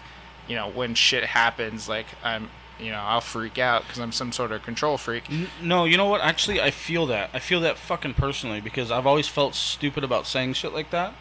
[0.48, 4.32] you know when shit happens like i'm you know i'll freak out because i'm some
[4.32, 5.24] sort of control freak
[5.62, 6.22] No, you know what?
[6.22, 7.30] Actually, I feel that.
[7.34, 11.13] I feel that fucking personally because I've always felt stupid about saying shit like that.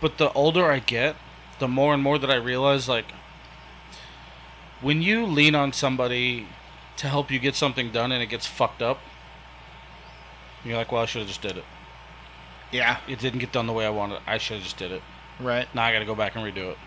[0.00, 1.16] But the older I get,
[1.58, 3.06] the more and more that I realize like
[4.80, 6.46] when you lean on somebody
[6.98, 9.00] to help you get something done and it gets fucked up,
[10.64, 11.64] you're like, "Well, I should have just did it.
[12.72, 14.20] Yeah It didn't get done the way I wanted.
[14.26, 15.02] I should have just did it.
[15.40, 16.78] right Now I got to go back and redo it."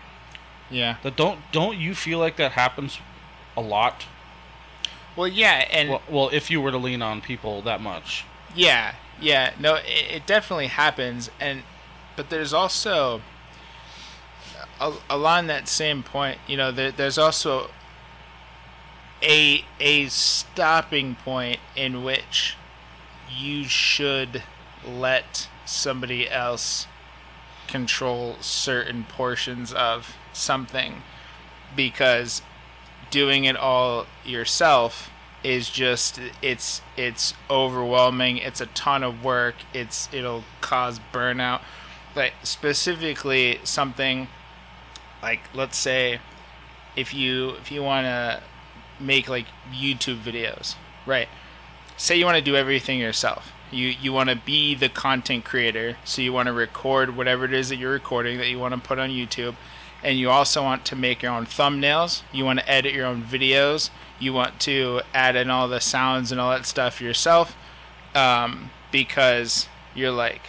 [0.70, 2.98] yeah That don't don't you feel like that happens
[3.56, 4.06] a lot?
[5.16, 8.24] well yeah and Well, well, if you were to lean on people that much.
[8.54, 11.62] Yeah, yeah, no, it, it definitely happens, and
[12.16, 13.20] but there's also
[14.80, 17.70] a- along that same point, you know, there, there's also
[19.22, 22.56] a a stopping point in which
[23.30, 24.42] you should
[24.86, 26.86] let somebody else
[27.66, 31.02] control certain portions of something
[31.74, 32.42] because
[33.10, 35.10] doing it all yourself
[35.42, 38.38] is just it's it's overwhelming.
[38.38, 39.56] It's a ton of work.
[39.74, 41.62] It's it'll cause burnout.
[42.14, 44.28] Like specifically something
[45.22, 46.20] like let's say
[46.94, 48.42] if you if you want to
[49.00, 51.28] make like YouTube videos right?
[51.96, 55.96] Say you want to do everything yourself you you want to be the content creator
[56.04, 58.80] so you want to record whatever it is that you're recording that you want to
[58.80, 59.54] put on YouTube.
[60.04, 62.22] And you also want to make your own thumbnails.
[62.32, 63.90] You want to edit your own videos.
[64.18, 67.56] You want to add in all the sounds and all that stuff yourself
[68.14, 70.42] um, because you're like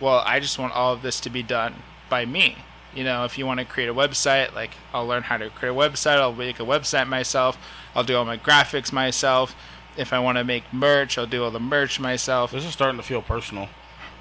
[0.00, 1.74] well i just want all of this to be done
[2.08, 2.56] by me.
[2.94, 5.72] You know if you want to create a website like i'll learn how to create
[5.72, 6.16] a website.
[6.16, 7.58] I'll make a website myself.
[7.94, 9.54] I'll do all my graphics myself
[9.98, 12.52] if i want to make merch i'll do all the merch myself.
[12.52, 13.68] This is starting to feel personal.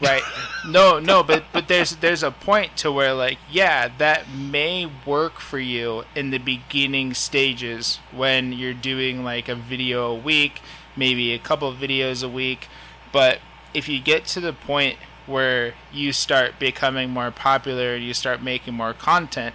[0.02, 0.24] right.
[0.68, 5.40] No no but but there's there's a point to where like yeah that may work
[5.40, 10.62] for you in the beginning stages when you're doing like a video a week
[10.98, 12.68] maybe a couple of videos a week.
[13.12, 13.40] But
[13.74, 18.42] if you get to the point where you start becoming more popular and you start
[18.42, 19.54] making more content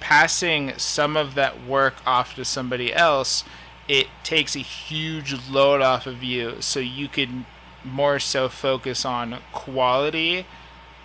[0.00, 3.42] passing some of that work off to somebody else
[3.88, 7.46] it takes a huge load off of you so you can
[7.84, 10.44] more so focus on quality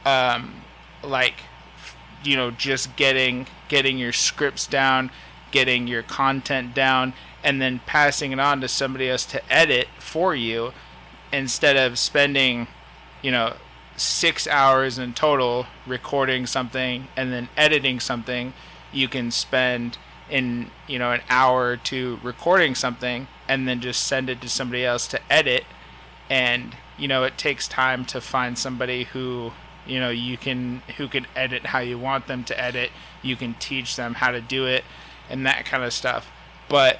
[0.05, 0.55] um
[1.01, 1.35] like
[2.23, 5.09] you know just getting getting your scripts down
[5.51, 10.35] getting your content down and then passing it on to somebody else to edit for
[10.35, 10.73] you
[11.31, 12.67] instead of spending
[13.21, 13.53] you know
[13.95, 18.53] 6 hours in total recording something and then editing something.
[18.91, 19.97] You can spend
[20.33, 24.49] in you know an hour or two recording something and then just send it to
[24.49, 25.63] somebody else to edit.
[26.29, 29.51] And you know it takes time to find somebody who
[29.85, 32.89] you know you can who can edit how you want them to edit.
[33.21, 34.83] You can teach them how to do it
[35.29, 36.29] and that kind of stuff.
[36.67, 36.97] But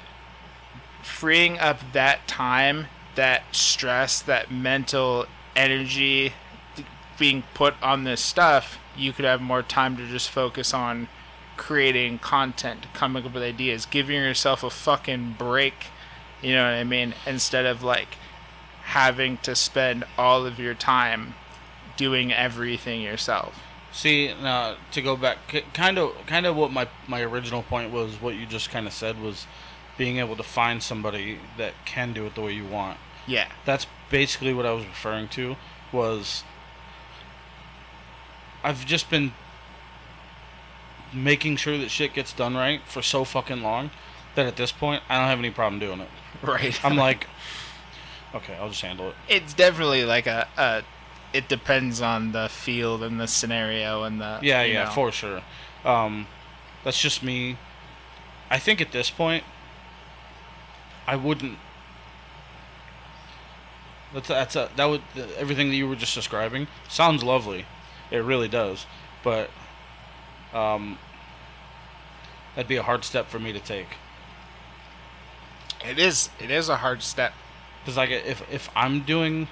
[1.02, 6.32] freeing up that time that stress that mental energy
[7.18, 11.06] being put on this stuff you could have more time to just focus on
[11.56, 15.86] creating content coming up with ideas giving yourself a fucking break
[16.42, 18.16] you know what i mean instead of like
[18.84, 21.34] having to spend all of your time
[21.96, 23.60] doing everything yourself.
[23.92, 25.38] See, now to go back,
[25.72, 28.20] kind of, kind of what my my original point was.
[28.20, 29.46] What you just kind of said was
[29.96, 32.98] being able to find somebody that can do it the way you want.
[33.26, 35.56] Yeah, that's basically what I was referring to.
[35.92, 36.42] Was
[38.64, 39.32] I've just been
[41.12, 43.90] making sure that shit gets done right for so fucking long
[44.34, 46.08] that at this point I don't have any problem doing it.
[46.42, 46.82] Right.
[46.84, 47.26] I'm like,
[48.34, 49.14] okay, I'll just handle it.
[49.28, 50.82] It's definitely like a, a
[51.34, 54.90] it depends on the field and the scenario and the yeah yeah know.
[54.90, 55.42] for sure
[55.84, 56.26] um,
[56.84, 57.58] that's just me
[58.50, 59.42] i think at this point
[61.06, 61.58] i wouldn't
[64.14, 65.02] that's that's a, that would
[65.36, 67.66] everything that you were just describing sounds lovely
[68.10, 68.86] it really does
[69.24, 69.50] but
[70.54, 70.98] um
[72.54, 73.88] that'd be a hard step for me to take
[75.84, 77.32] it is it is a hard step
[77.80, 79.48] because like if if i'm doing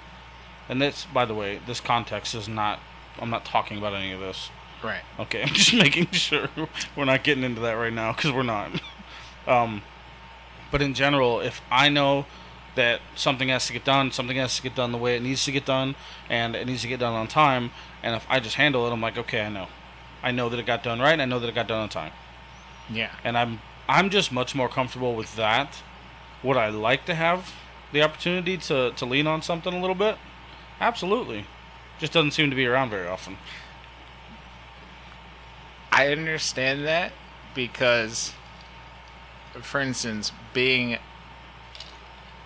[0.68, 2.80] and this, by the way, this context is not.
[3.18, 4.50] I'm not talking about any of this.
[4.82, 5.02] Right.
[5.18, 5.42] Okay.
[5.42, 6.48] I'm just making sure
[6.96, 8.80] we're not getting into that right now because we're not.
[9.46, 9.82] Um,
[10.70, 12.26] but in general, if I know
[12.74, 15.44] that something has to get done, something has to get done the way it needs
[15.44, 15.94] to get done,
[16.30, 17.70] and it needs to get done on time,
[18.02, 19.66] and if I just handle it, I'm like, okay, I know.
[20.22, 21.18] I know that it got done right.
[21.18, 22.12] I know that it got done on time.
[22.90, 23.10] Yeah.
[23.24, 25.82] And I'm I'm just much more comfortable with that.
[26.42, 27.52] Would I like to have
[27.92, 30.16] the opportunity to, to lean on something a little bit?
[30.80, 31.46] Absolutely.
[31.98, 33.36] Just doesn't seem to be around very often.
[35.92, 37.12] I understand that
[37.54, 38.32] because,
[39.60, 40.98] for instance, being.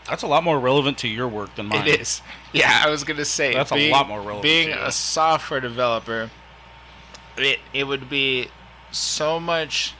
[0.08, 1.86] That's a lot more relevant to your work than mine.
[1.86, 2.22] It is.
[2.52, 3.54] Yeah, I was going to say.
[3.54, 4.42] That's being, a lot more relevant.
[4.42, 6.30] Being a software developer,
[7.38, 8.48] it, it would be
[8.90, 9.94] so much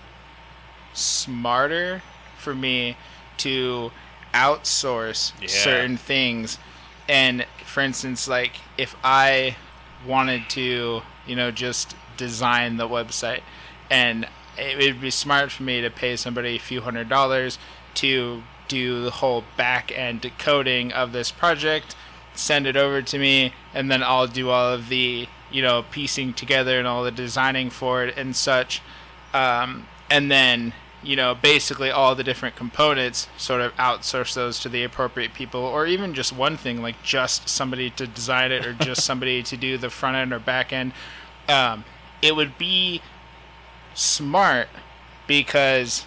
[0.93, 2.03] smarter
[2.39, 2.97] for me
[3.39, 3.91] to
[4.33, 5.49] outsource yeah.
[5.49, 6.59] certain things
[7.09, 9.57] and for instance, like if I
[10.07, 13.43] wanted to, you know, just design the website,
[13.91, 17.59] and it would be smart for me to pay somebody a few hundred dollars
[17.95, 21.95] to do the whole back end coding of this project,
[22.35, 26.35] send it over to me, and then I'll do all of the, you know, piecing
[26.35, 28.83] together and all the designing for it and such.
[29.33, 30.73] Um, and then
[31.07, 35.61] you know, basically all the different components, sort of outsource those to the appropriate people,
[35.61, 39.57] or even just one thing, like just somebody to design it, or just somebody to
[39.57, 40.93] do the front end or back end.
[41.49, 41.85] Um,
[42.21, 43.01] it would be
[43.95, 44.69] smart
[45.27, 46.07] because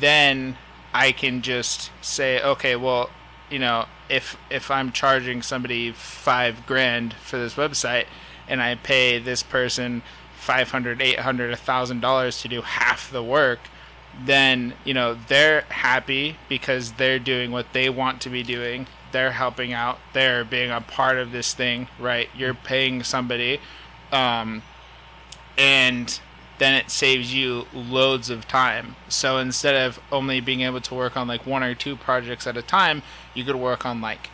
[0.00, 0.56] then
[0.92, 3.10] I can just say, okay, well,
[3.50, 8.06] you know, if if I'm charging somebody five grand for this website,
[8.48, 10.02] and I pay this person
[10.38, 13.58] 500 800 1000 dollars to do half the work
[14.24, 18.86] then you know they're happy because they're doing what they want to be doing.
[19.12, 19.98] They're helping out.
[20.12, 22.28] They're being a part of this thing right?
[22.36, 23.60] You're paying somebody
[24.12, 24.62] um,
[25.58, 26.20] and
[26.58, 28.96] then it saves you loads of time.
[29.08, 32.56] So instead of only being able to work on like one or two projects at
[32.56, 33.02] a time
[33.34, 34.30] you could work on like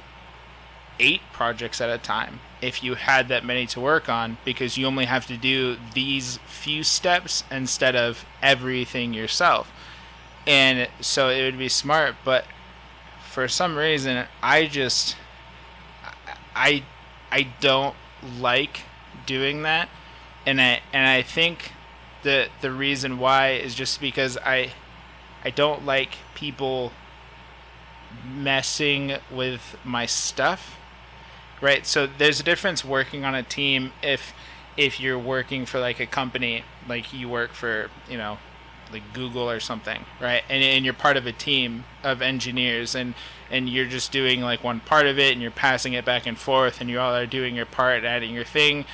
[1.00, 4.86] eight projects at a time if you had that many to work on because you
[4.86, 9.70] only have to do these few steps instead of everything yourself.
[10.46, 12.44] And so it would be smart, but
[13.28, 15.16] for some reason I just
[16.54, 16.84] I
[17.32, 17.96] I don't
[18.38, 18.82] like
[19.26, 19.88] doing that.
[20.46, 21.72] And I and I think
[22.22, 24.72] the the reason why is just because I
[25.44, 26.92] I don't like people
[28.24, 30.76] messing with my stuff
[31.62, 31.86] right?
[31.86, 34.34] So there's a difference working on a team if
[34.76, 38.38] if you're working for like a company, like you work for, you know,
[38.90, 40.42] like Google or something, right?
[40.48, 43.14] And, and you're part of a team of engineers and
[43.50, 46.38] and you're just doing like one part of it and you're passing it back and
[46.38, 48.84] forth and you all are doing your part, adding your thing.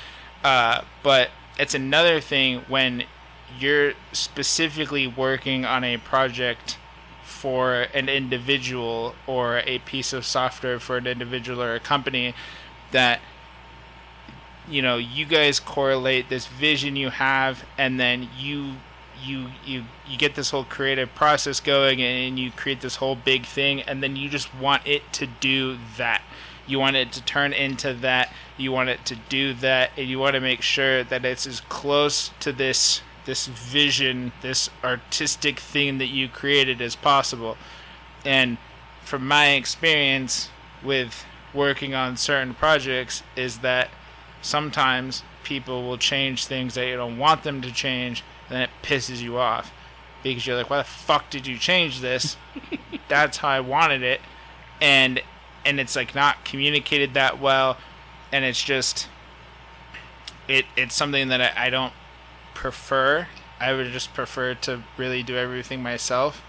[0.44, 3.04] Uh, but it's another thing when
[3.58, 6.76] you're specifically working on a project
[7.40, 12.34] for an individual or a piece of software for an individual or a company
[12.90, 13.20] that
[14.68, 18.74] you know you guys correlate this vision you have and then you
[19.24, 23.46] you you you get this whole creative process going and you create this whole big
[23.46, 26.22] thing and then you just want it to do that
[26.68, 28.30] You want it to turn into that.
[28.58, 31.60] You want it to do that, and you want to make sure that it's as
[31.62, 37.58] close to this this vision, this artistic thing that you created as possible.
[38.24, 38.56] And
[39.04, 40.48] from my experience
[40.82, 43.90] with working on certain projects is that
[44.40, 49.20] sometimes people will change things that you don't want them to change, and it pisses
[49.20, 49.74] you off
[50.22, 52.38] because you're like, "Why the fuck did you change this?
[53.08, 54.22] That's how I wanted it,"
[54.80, 55.20] and
[55.66, 57.76] and it's like not communicated that well,
[58.32, 59.06] and it's just
[60.48, 61.92] it it's something that I, I don't
[62.58, 63.28] prefer.
[63.60, 66.42] I would just prefer to really do everything myself.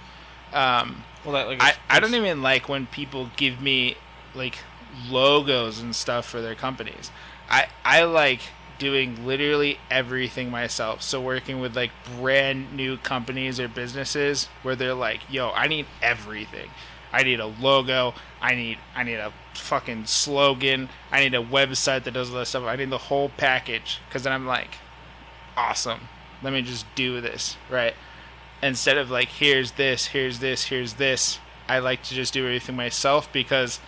[0.51, 3.95] Um, Well, that like I, I don't even like when people give me
[4.34, 4.57] like
[5.07, 7.12] logos and stuff for their companies.
[7.47, 8.41] I I like
[8.80, 11.03] doing literally everything myself.
[11.03, 15.86] So working with like brand new companies or businesses where they're like, "Yo, I need
[16.01, 16.72] everything.
[17.14, 18.16] I need a logo.
[18.41, 20.89] I need I need a fucking slogan.
[21.12, 22.64] I need a website that does all that stuff.
[22.64, 24.80] I need the whole package." Cuz then I'm like,
[25.60, 26.01] "Awesome.
[26.41, 27.95] Let me just do this." Right?
[28.62, 32.76] instead of like here's this here's this here's this i like to just do everything
[32.76, 33.80] myself because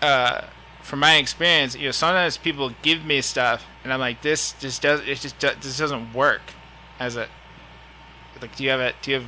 [0.00, 0.42] uh
[0.80, 4.82] from my experience you know sometimes people give me stuff and i'm like this just
[4.82, 6.40] does it just this doesn't work
[6.98, 7.28] as a
[8.40, 9.26] like do you have a do you have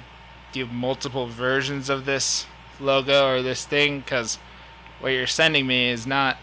[0.52, 2.46] do you have multiple versions of this
[2.80, 4.38] logo or this thing because
[5.00, 6.38] what you're sending me is not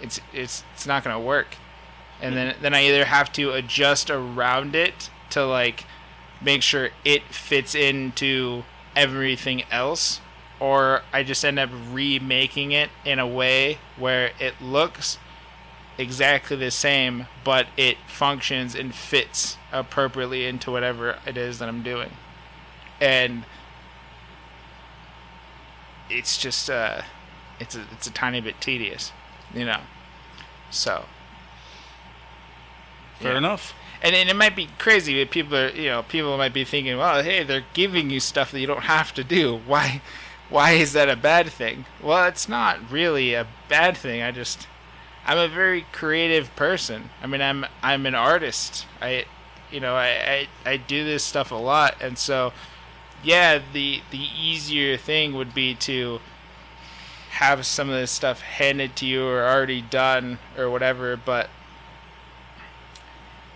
[0.00, 1.56] it's it's it's not gonna work
[2.20, 5.84] and then then i either have to adjust around it to like
[6.40, 8.64] make sure it fits into
[8.94, 10.20] everything else
[10.60, 15.18] or I just end up remaking it in a way where it looks
[15.96, 21.82] exactly the same but it functions and fits appropriately into whatever it is that I'm
[21.82, 22.10] doing.
[23.00, 23.44] And
[26.10, 27.02] it's just uh
[27.60, 29.12] it's a, it's a tiny bit tedious,
[29.52, 29.80] you know.
[30.70, 31.06] So,
[33.18, 33.38] fair yeah.
[33.38, 33.74] enough.
[34.02, 36.96] and, and it might be crazy but people are you know people might be thinking
[36.96, 39.56] well hey they're giving you stuff that you don't have to do.
[39.66, 40.00] Why
[40.50, 41.84] why is that a bad thing?
[42.02, 44.22] Well it's not really a bad thing.
[44.22, 44.66] I just
[45.26, 47.10] i'm a very creative person.
[47.22, 48.86] I mean i'm i'm an artist.
[49.00, 49.26] I
[49.70, 51.96] you know i i, I do this stuff a lot.
[52.00, 52.52] And so
[53.22, 56.20] yeah the the easier thing would be to
[57.30, 61.16] have some of this stuff handed to you or already done or whatever.
[61.16, 61.50] But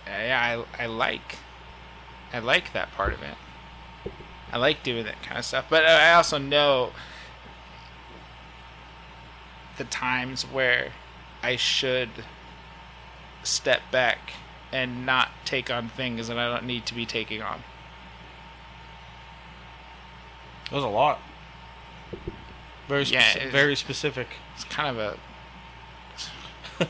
[0.07, 1.37] yeah, I, I like
[2.31, 3.35] I like that part of it.
[4.51, 6.91] I like doing that kind of stuff, but I also know
[9.77, 10.91] the times where
[11.41, 12.09] I should
[13.43, 14.33] step back
[14.71, 17.63] and not take on things that I don't need to be taking on.
[20.71, 21.19] There's a lot.
[22.87, 24.27] Very Yeah, speci- very specific.
[24.55, 25.17] It's kind of
[26.79, 26.87] a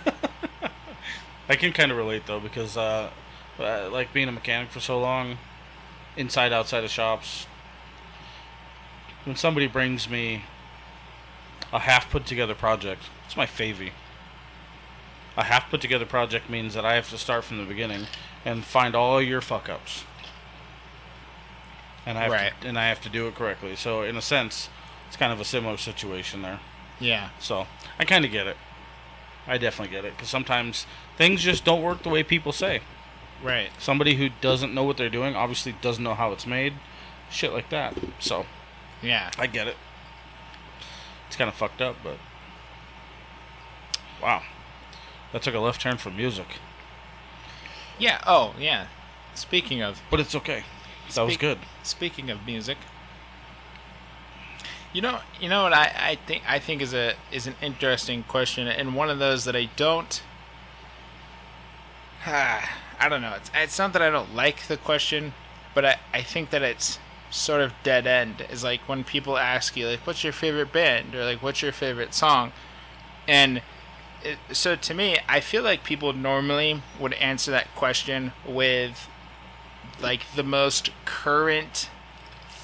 [1.49, 3.09] I can kind of relate though because uh,
[3.59, 5.37] uh, like being a mechanic for so long,
[6.17, 7.47] inside outside of shops.
[9.25, 10.43] When somebody brings me
[11.71, 13.91] a half put together project, it's my favy.
[15.37, 18.07] A half put together project means that I have to start from the beginning
[18.45, 20.03] and find all your fuck ups.
[22.05, 22.61] And I have Right.
[22.61, 23.75] to, and I have to do it correctly.
[23.75, 24.69] So in a sense,
[25.07, 26.59] it's kind of a similar situation there.
[26.99, 27.29] yeah.
[27.39, 27.65] So
[27.97, 28.57] I kind of get it.
[29.47, 30.85] I definitely get it because sometimes
[31.17, 32.81] things just don't work the way people say.
[33.43, 33.69] Right.
[33.77, 36.73] Somebody who doesn't know what they're doing obviously doesn't know how it's made,
[37.29, 37.97] shit like that.
[38.19, 38.45] So
[39.01, 39.31] Yeah.
[39.37, 39.75] I get it.
[41.27, 42.17] It's kind of fucked up, but
[44.21, 44.43] wow,
[45.33, 46.47] that took a left turn for music,
[47.99, 48.21] Yeah.
[48.25, 48.87] Oh, yeah.
[49.35, 50.63] Speaking of but it's okay.
[51.15, 51.59] That was good.
[51.83, 52.77] Speaking of music,
[54.93, 58.23] you know, you know what I, I think I think is a is an interesting
[58.23, 60.21] question, and one of those that I don't.
[62.25, 63.33] I don't know.
[63.33, 65.33] It's it's not that I don't like the question,
[65.73, 66.99] but I, I think that it's
[67.31, 68.45] sort of dead end.
[68.51, 71.71] Is like when people ask you like, "What's your favorite band?" or like, "What's your
[71.71, 72.53] favorite song?"
[73.27, 73.61] and
[74.23, 79.07] it, so to me, I feel like people normally would answer that question with
[80.01, 81.89] like the most current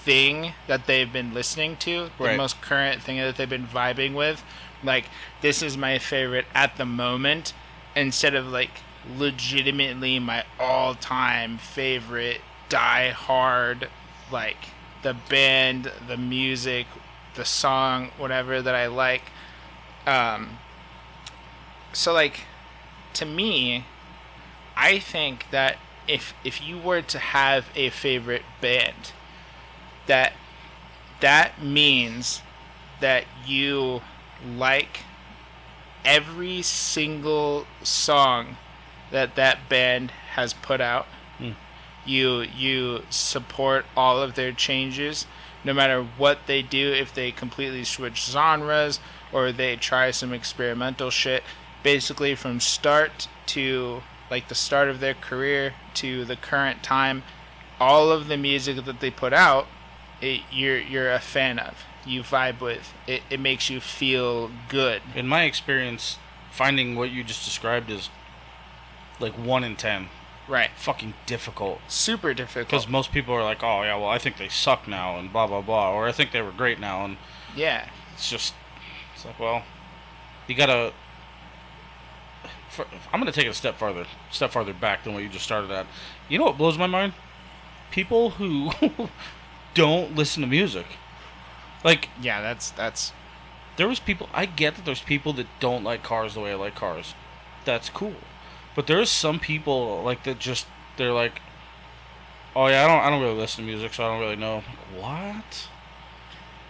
[0.04, 2.38] thing that they've been listening to, the Right.
[2.38, 4.44] most current thing that they've been vibing with.
[4.84, 5.06] Like
[5.42, 7.54] this is my favorite at the moment
[7.96, 8.72] instead of like
[9.18, 13.90] legitimately my all-time favorite die hard
[14.32, 14.58] like
[15.02, 16.86] the band, the music,
[17.36, 19.24] the song, whatever that I like.
[20.08, 20.60] Um
[21.94, 22.42] so like
[23.14, 23.86] to me
[24.78, 25.78] I think that
[26.08, 29.12] if if you were to have a favorite band
[30.10, 30.34] that
[31.22, 32.42] that means
[33.00, 34.02] that you
[34.58, 35.02] like
[36.04, 38.58] every single song
[39.12, 41.06] that that band has put out.
[41.38, 41.52] Hmm.
[42.06, 45.28] You you support all of their changes,
[45.64, 46.92] no matter what they do.
[46.92, 49.00] If they completely switch genres
[49.32, 51.44] or they try some experimental shit,
[51.84, 54.02] basically from start to
[54.32, 57.24] like the start of their career to the current time,
[57.80, 59.68] all of the music that they put out,
[60.22, 61.76] it, you're you're a fan of.
[62.06, 62.94] You vibe with.
[63.08, 65.02] It, it makes you feel good.
[65.16, 66.18] In my experience,
[66.52, 68.10] finding what you just described is
[69.20, 70.10] like one in ten.
[70.48, 70.72] Right.
[70.76, 71.80] Fucking difficult.
[71.88, 72.68] Super difficult.
[72.68, 75.48] Because most people are like, oh yeah, well I think they suck now and blah
[75.48, 77.18] blah blah, or I think they were great now, and
[77.56, 77.88] yeah.
[78.14, 78.54] it's just,
[79.14, 79.64] it's like, well,
[80.48, 80.94] you gotta.
[82.70, 85.46] For, I'm gonna take it a step farther, step farther back than what you just
[85.46, 85.86] started at.
[86.28, 87.14] You know what blows my mind?
[87.92, 88.72] People who
[89.74, 90.86] don't listen to music.
[91.84, 93.14] Like Yeah, that's that's
[93.78, 96.56] there was people I get that there's people that don't like cars the way I
[96.56, 97.14] like cars.
[97.66, 98.16] That's cool.
[98.76, 100.68] But there's some people like that just
[100.98, 101.42] they're like
[102.56, 104.64] Oh yeah, I don't I don't really listen to music, so I don't really know.
[104.98, 105.68] What?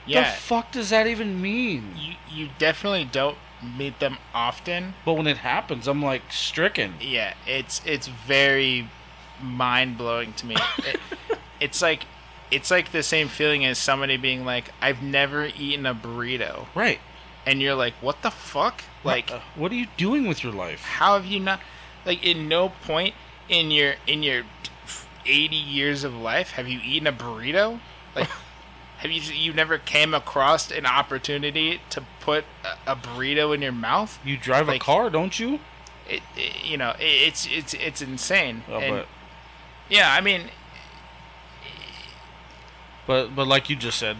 [0.06, 0.32] yeah.
[0.32, 1.95] The fuck does that even mean?
[1.95, 3.38] you you definitely don't
[3.78, 4.93] meet them often.
[5.06, 6.95] But when it happens, I'm like stricken.
[7.00, 8.89] Yeah, it's it's very
[9.41, 10.56] mind blowing to me.
[10.80, 11.00] it,
[11.60, 12.06] it's like
[12.52, 17.00] it's like the same feeling as somebody being like, "I've never eaten a burrito," Right.
[17.45, 20.84] and you're like, "What the fuck?" Like, Uh, what are you doing with your life?
[20.84, 21.60] how have you not?
[22.06, 23.14] Like, in no point
[23.47, 24.43] in your in your
[25.26, 27.80] 80 years of life have you eaten a burrito?
[28.16, 28.30] Like,
[29.00, 32.45] have you you never came across an opportunity to put
[32.88, 34.18] a, a burrito in your mouth?
[34.26, 35.60] You drive Like- a car, don't you?
[36.10, 38.64] It, it- you know, it, it's it's it's insane.
[38.68, 39.08] Oh, and but
[39.89, 40.50] yeah, I mean,
[43.10, 44.18] but but like you just said,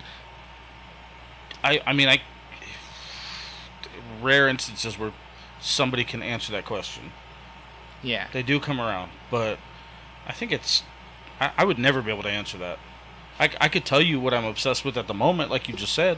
[1.64, 2.18] I I mean I
[4.22, 5.14] rare instances where
[5.62, 7.12] somebody can answer that question.
[8.02, 9.60] yeah, They do come around, but
[10.28, 10.84] I think it's.
[11.40, 12.80] I, I would never be able to answer that.
[13.40, 15.94] I, I could tell you what I'm obsessed with at the moment, like you just
[15.94, 16.18] said,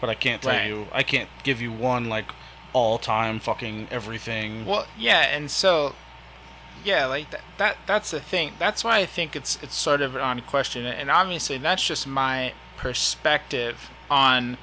[0.00, 0.66] but I can't tell Right.
[0.68, 0.86] you.
[0.92, 2.32] I can't give you one like
[2.72, 4.64] all time fucking everything.
[4.64, 5.94] Well, yeah, and so
[6.84, 8.52] yeah, like that, that that's the thing.
[8.58, 10.84] That's why I think it's it's sort of on question.
[10.86, 14.56] And obviously that's just my perspective on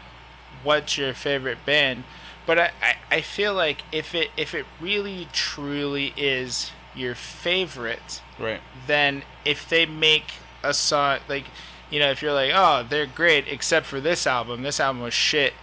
[0.64, 2.04] what's your favorite band.
[2.46, 8.22] But I, I, I feel like if it if it really truly is your favorite,
[8.40, 8.62] Right.
[8.88, 11.46] then if they make a song like
[11.92, 15.14] you know if you're like oh they're great except for this album this album was
[15.14, 15.54] shit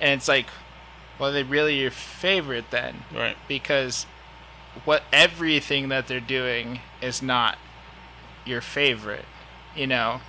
[0.00, 0.46] and it's like
[1.18, 3.36] well they really your favorite then Right.
[3.48, 4.06] because
[4.84, 7.58] what everything that they're doing is not
[8.44, 9.24] your favorite
[9.74, 10.20] you know?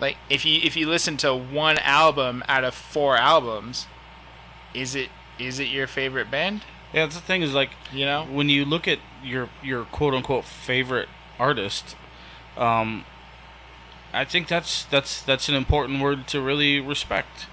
[0.00, 3.86] Like if you if you listen to one album out of four albums
[4.74, 5.08] is it
[5.38, 6.62] is it your favorite band?
[6.92, 8.24] Yeah, that's the thing is like you know?
[8.24, 11.08] when you look at your your quote unquote favorite
[11.38, 11.96] artist,
[12.56, 13.04] um,
[14.12, 17.46] I think that's that's that's an important word to really respect.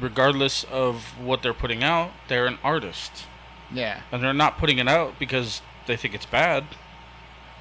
[0.00, 3.26] Regardless of what they're putting out, they're an artist,
[3.72, 6.64] yeah and they're not putting it out because they think it's bad.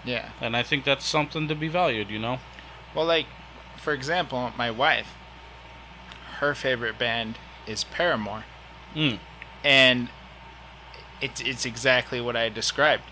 [0.06, 2.10] yeah And I think that's something to be valued.
[2.10, 2.39] You know.
[2.95, 3.26] Well, like,
[3.78, 5.16] for example, my wife,
[6.39, 7.38] her favorite band
[7.68, 8.43] is Paramore,
[8.95, 9.20] Mm.
[9.64, 10.10] and
[11.22, 13.04] it's it's exactly what I described.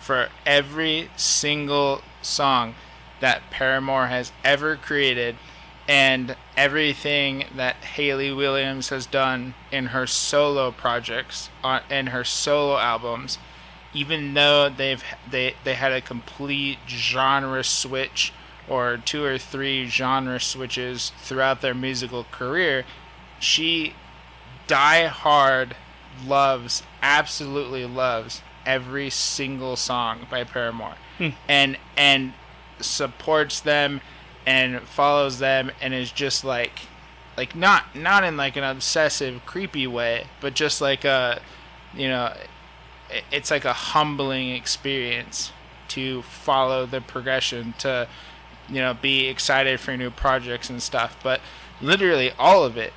[0.00, 2.74] For every single song
[3.20, 5.36] that Paramore has ever created,
[5.88, 12.76] and everything that Hayley Williams has done in her solo projects on in her solo
[12.78, 13.38] albums,
[13.94, 18.32] even though they've they they had a complete genre switch
[18.68, 22.84] or two or three genre switches throughout their musical career,
[23.40, 23.94] she
[24.66, 25.74] die hard
[26.26, 31.28] loves absolutely loves every single song by Paramore Hmm.
[31.48, 32.34] and and
[32.80, 34.00] supports them
[34.48, 36.80] and follows them and is just like
[37.36, 41.38] like not not in like an obsessive creepy way but just like a
[41.94, 42.32] you know
[43.30, 45.52] it's like a humbling experience
[45.86, 48.08] to follow the progression to
[48.70, 51.18] you know be excited for new projects and stuff.
[51.22, 51.40] But
[51.80, 52.94] literally all of it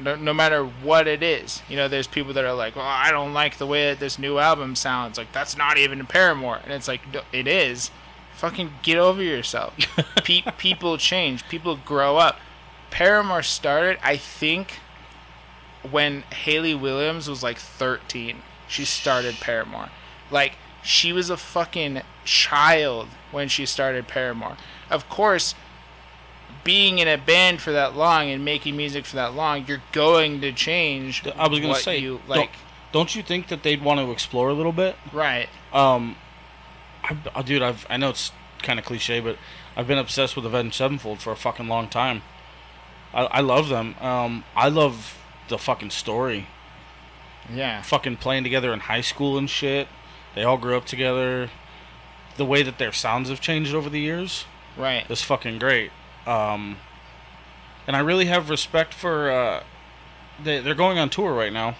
[0.00, 3.10] no, no matter what it is you know there's people that are like well i
[3.10, 5.16] don't like the way that this new album sounds.
[5.16, 6.58] Like that's not even paramore.
[6.64, 7.92] And it's like "No, it is
[8.40, 9.74] fucking get over yourself
[10.24, 12.38] Pe- people change people grow up
[12.90, 14.80] paramore started i think
[15.88, 18.38] when hayley williams was like 13
[18.68, 19.90] she started paramore
[20.30, 24.56] like she was a fucking child when she started paramore
[24.90, 25.54] of course
[26.64, 30.40] being in a band for that long and making music for that long, you're going
[30.42, 31.26] to change.
[31.36, 32.50] I was gonna say, you don't- like.
[32.92, 34.96] Don't you think that they'd want to explore a little bit?
[35.12, 35.48] Right.
[35.72, 36.16] Um,
[37.34, 38.32] I, dude, I've I know it's
[38.62, 39.36] kind of cliche, but
[39.76, 42.22] I've been obsessed with Avenged Sevenfold for a fucking long time.
[43.14, 43.94] I, I love them.
[44.00, 45.16] Um, I love
[45.48, 46.46] the fucking story.
[47.52, 47.82] Yeah.
[47.82, 49.88] Fucking playing together in high school and shit.
[50.34, 51.50] They all grew up together.
[52.36, 54.44] The way that their sounds have changed over the years
[54.76, 55.10] Right.
[55.10, 55.90] is fucking great.
[56.26, 56.76] Um,
[57.86, 59.30] and I really have respect for.
[59.30, 59.62] Uh,
[60.42, 61.76] they they're going on tour right now,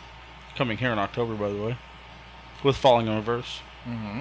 [0.57, 1.77] coming here in October, by the way,
[2.65, 3.61] with Falling in Reverse.
[3.89, 4.21] Mm-hmm.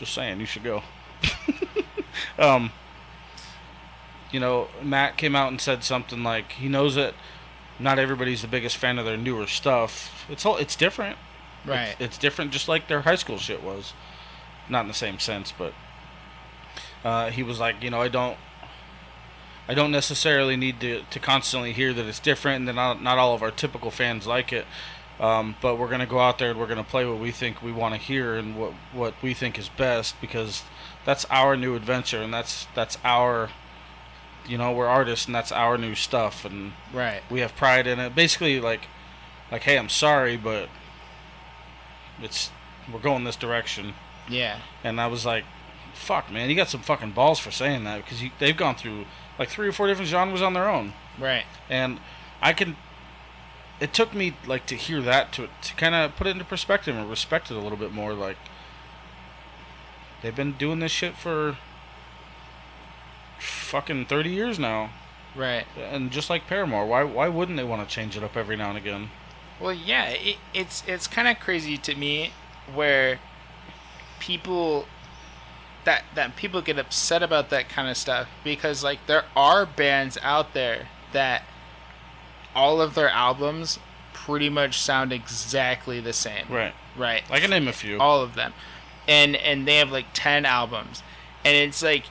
[0.00, 0.82] Just saying, you should go.
[2.38, 2.72] um,
[4.32, 7.12] you know, Matt came out and said something like he knows that
[7.78, 10.24] not everybody's the biggest fan of their newer stuff.
[10.30, 11.18] It's all it's different.
[11.66, 11.90] Right.
[11.90, 13.92] It's, it's different, just like their high school shit was.
[14.70, 15.74] Not in the same sense, but
[17.04, 18.38] uh, he was like, you know, I don't,
[19.68, 23.18] I don't necessarily need to, to constantly hear that it's different, and that not not
[23.18, 24.64] all of our typical fans like it.
[25.20, 27.72] Um, but we're gonna go out there and we're gonna play what we think we
[27.72, 30.62] want to hear and what what we think is best because
[31.04, 33.50] that's our new adventure and that's that's our,
[34.48, 37.20] you know, we're artists and that's our new stuff and right.
[37.30, 38.14] we have pride in it.
[38.14, 38.82] Basically, like,
[39.52, 40.70] like, hey, I'm sorry, but
[42.22, 42.50] it's
[42.90, 43.94] we're going this direction.
[44.28, 44.58] Yeah.
[44.82, 45.44] And I was like,
[45.94, 49.04] fuck, man, you got some fucking balls for saying that because you, they've gone through
[49.38, 51.44] like three or four different genres on their own, Right.
[51.68, 52.00] and
[52.40, 52.76] I can.
[53.80, 56.96] It took me like to hear that to to kind of put it into perspective
[56.96, 58.12] and respect it a little bit more.
[58.12, 58.36] Like
[60.22, 61.56] they've been doing this shit for
[63.38, 64.90] fucking thirty years now.
[65.34, 65.64] Right.
[65.78, 68.68] And just like Paramore, why why wouldn't they want to change it up every now
[68.68, 69.10] and again?
[69.60, 72.32] Well, yeah, it, it's it's kind of crazy to me
[72.74, 73.18] where
[74.18, 74.86] people
[75.84, 80.18] that that people get upset about that kind of stuff because like there are bands
[80.22, 81.44] out there that
[82.54, 83.78] all of their albums
[84.12, 86.46] pretty much sound exactly the same.
[86.48, 86.74] Right.
[86.96, 87.22] Right.
[87.30, 87.98] I can name a few.
[87.98, 88.52] all of them
[89.08, 91.02] and and they have like 10 albums
[91.44, 92.04] and it's like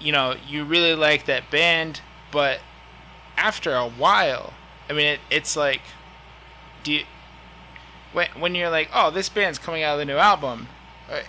[0.00, 2.00] you know you really like that band
[2.32, 2.60] but
[3.36, 4.52] after a while
[4.88, 5.82] i mean it, it's like
[6.82, 7.04] do you
[8.12, 10.68] when, when you're like oh this band's coming out with a new album
[11.10, 11.20] uh,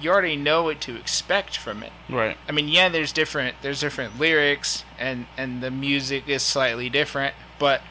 [0.00, 2.36] you already know what to expect from it Right.
[2.48, 7.34] I mean, yeah, there's different there's different lyrics and and the music is slightly different,
[7.58, 7.82] but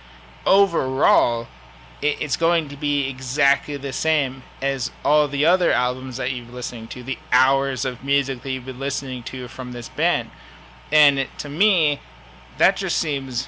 [0.46, 1.48] overall,
[2.02, 6.48] it, it's going to be exactly the same as all the other albums that you've
[6.48, 10.30] been listening to, the hours of music that you've been listening to from this band,
[10.92, 12.00] and it, to me,
[12.58, 13.48] that just seems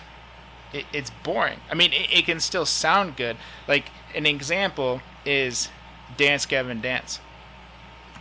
[0.72, 1.60] it, it's boring.
[1.72, 3.38] I mean, it, it can still sound good.
[3.68, 5.70] Like an example is
[6.18, 7.20] Dance Gavin Dance.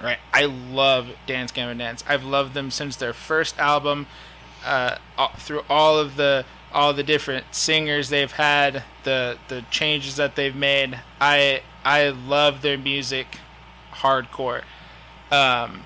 [0.02, 0.18] Right.
[0.32, 2.04] I love Dance Gavin Dance.
[2.08, 4.06] I've loved them since their first album,
[4.64, 4.96] uh,
[5.38, 10.54] through all of the all the different singers they've had, the the changes that they've
[10.54, 11.00] made.
[11.20, 13.38] I I love their music,
[13.92, 14.62] hardcore.
[15.30, 15.82] Um,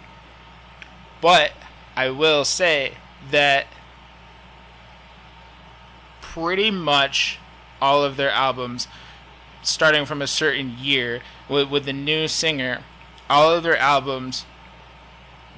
[1.20, 1.52] but
[1.96, 2.94] I will say
[3.30, 3.66] that
[6.20, 7.38] pretty much
[7.80, 8.88] all of their albums,
[9.62, 12.82] starting from a certain year, with, with the new singer,
[13.32, 14.44] all of their albums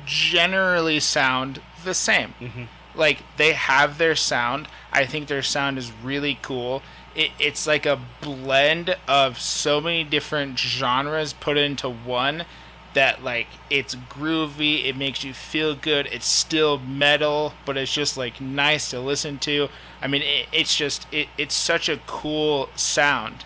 [0.07, 2.35] generally sound the same.
[2.41, 2.69] Mhm.
[2.95, 4.69] Like they have their sound.
[4.93, 6.83] I think their sound is really cool.
[7.15, 12.45] It, it's like a blend of so many different genres put into one
[12.93, 18.17] that like it's groovy it makes you feel good it's still metal but it's just
[18.17, 19.69] like nice to listen to
[20.01, 23.45] i mean it, it's just it, it's such a cool sound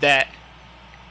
[0.00, 0.28] that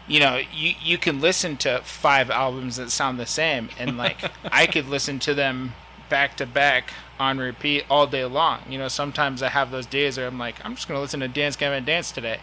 [0.08, 4.18] you know you you can listen to five albums that sound the same and like
[4.52, 5.74] i could listen to them
[6.10, 8.60] back to back on repeat all day long.
[8.70, 11.28] You know sometimes i have those days where i'm like i'm just gonna listen to
[11.28, 12.40] dance gavin dance today.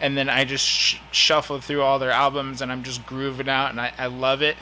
[0.00, 3.70] And then i just sh- shuffle through all their albums and i'm just grooving out
[3.70, 4.56] and I, I love it.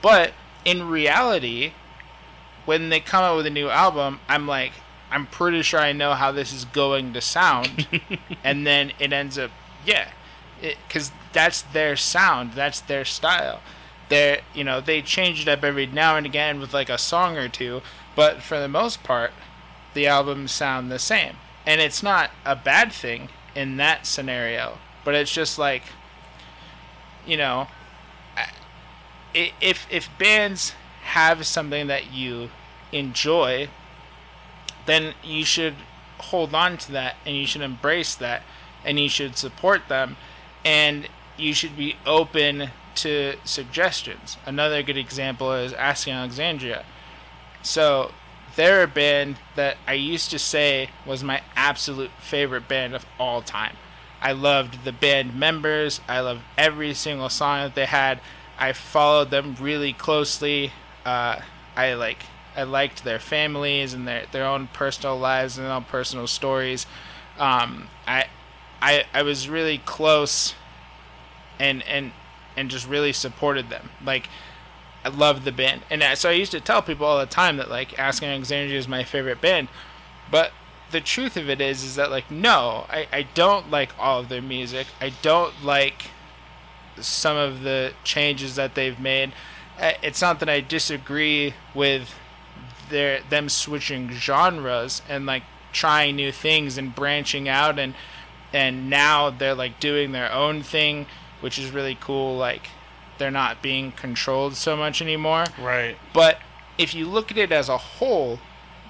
[0.00, 0.32] But
[0.64, 1.72] in reality
[2.64, 4.72] when they come out with a new album i'm like
[5.10, 7.86] i'm pretty sure i know how this is going to sound.
[8.44, 9.50] And then it ends up
[9.86, 10.08] yeah
[10.60, 13.60] because that's their sound that's their style.
[14.08, 17.36] They you know they change it up every now and again with like a song
[17.36, 17.82] or two
[18.14, 19.32] but for the most part
[19.94, 21.36] the albums sound the same.
[21.66, 25.82] And it's not a bad thing in that scenario but it's just like
[27.26, 27.68] you know
[29.34, 32.50] if if bands have something that you
[32.92, 33.68] enjoy
[34.86, 35.74] then you should
[36.18, 38.42] hold on to that and you should embrace that
[38.84, 40.16] and you should support them.
[40.64, 44.36] And you should be open to suggestions.
[44.46, 46.84] Another good example is Asking Alexandria.
[47.62, 48.12] So
[48.56, 53.42] they're a band that I used to say was my absolute favorite band of all
[53.42, 53.76] time.
[54.20, 56.00] I loved the band members.
[56.08, 58.20] I loved every single song that they had.
[58.58, 60.72] I followed them really closely.
[61.04, 61.40] Uh,
[61.74, 65.84] I like I liked their families and their their own personal lives and their own
[65.84, 66.86] personal stories.
[67.38, 68.26] Um, I
[68.80, 70.54] I I was really close
[71.58, 72.12] and and
[72.56, 73.90] and just really supported them.
[74.04, 74.28] Like
[75.04, 77.70] I loved the band, and so I used to tell people all the time that
[77.70, 79.68] like Asking Alexandria is my favorite band,
[80.30, 80.52] but
[80.90, 84.28] the truth of it is is that like no, I I don't like all of
[84.28, 84.86] their music.
[85.00, 86.10] I don't like
[87.00, 89.32] some of the changes that they've made.
[89.78, 92.14] It's not that I disagree with
[92.90, 95.42] their them switching genres and like
[95.72, 97.94] trying new things and branching out and
[98.52, 101.06] and now they're like doing their own thing,
[101.42, 102.36] which is really cool.
[102.38, 102.68] Like
[103.18, 105.44] they're not being controlled so much anymore.
[105.60, 105.96] Right.
[106.14, 106.38] But
[106.78, 108.38] if you look at it as a whole,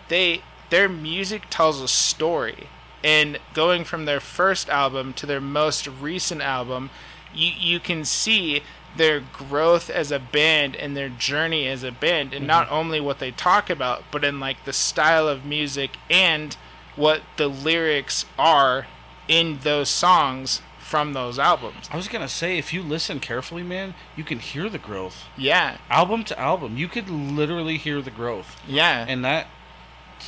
[0.09, 2.69] they their music tells a story.
[3.05, 6.91] And going from their first album to their most recent album,
[7.35, 8.63] you you can see
[8.97, 12.47] their growth as a band and their journey as a band and mm-hmm.
[12.47, 16.57] not only what they talk about but in like the style of music and
[16.95, 18.87] what the lyrics are
[19.29, 20.61] in those songs
[20.93, 21.88] from those albums.
[21.90, 25.24] I was gonna say, if you listen carefully, man, you can hear the growth.
[25.38, 25.78] Yeah.
[25.88, 28.61] Album to album, you could literally hear the growth.
[28.68, 29.07] Yeah.
[29.09, 29.47] And that,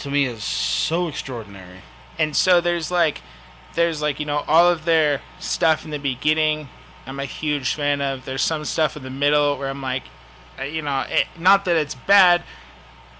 [0.00, 1.80] to me, is so extraordinary.
[2.18, 3.20] And so there's like,
[3.74, 6.70] there's like you know all of their stuff in the beginning.
[7.06, 8.24] I'm a huge fan of.
[8.24, 10.04] There's some stuff in the middle where I'm like,
[10.58, 12.42] uh, you know, it, not that it's bad.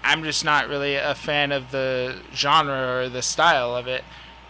[0.03, 4.03] I'm just not really a fan of the genre or the style of it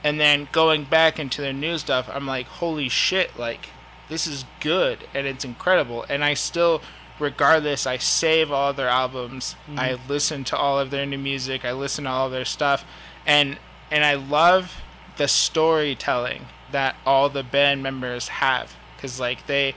[0.06, 3.70] and then going back into their new stuff i'm like holy shit like
[4.10, 6.06] this is good and it's incredible.
[6.10, 6.82] And i still
[7.20, 9.56] regardless i save all their albums.
[9.68, 9.80] Mm-hmm.
[9.80, 11.66] i listen to all of their new music.
[11.66, 12.86] I listen to all their stuff.
[13.26, 13.58] And
[13.92, 14.82] and i love
[15.18, 18.76] the storytelling that all the band members have.
[18.96, 19.76] Because like they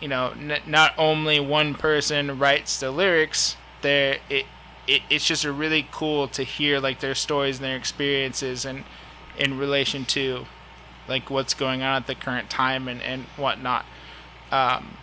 [0.00, 4.46] you know n- not only one person writes the lyrics there it,
[4.86, 8.64] it it's just a really cool to hear like their stories and their experiences.
[8.64, 8.84] And
[9.38, 10.46] in relation to
[11.08, 13.84] like what's going on at the current time and, and whatnot.
[14.50, 14.96] Um,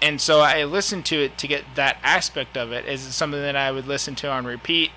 [0.00, 2.84] and so I listened to it to get that aspect of it.
[2.86, 4.90] Is it something that I would listen to on repeat?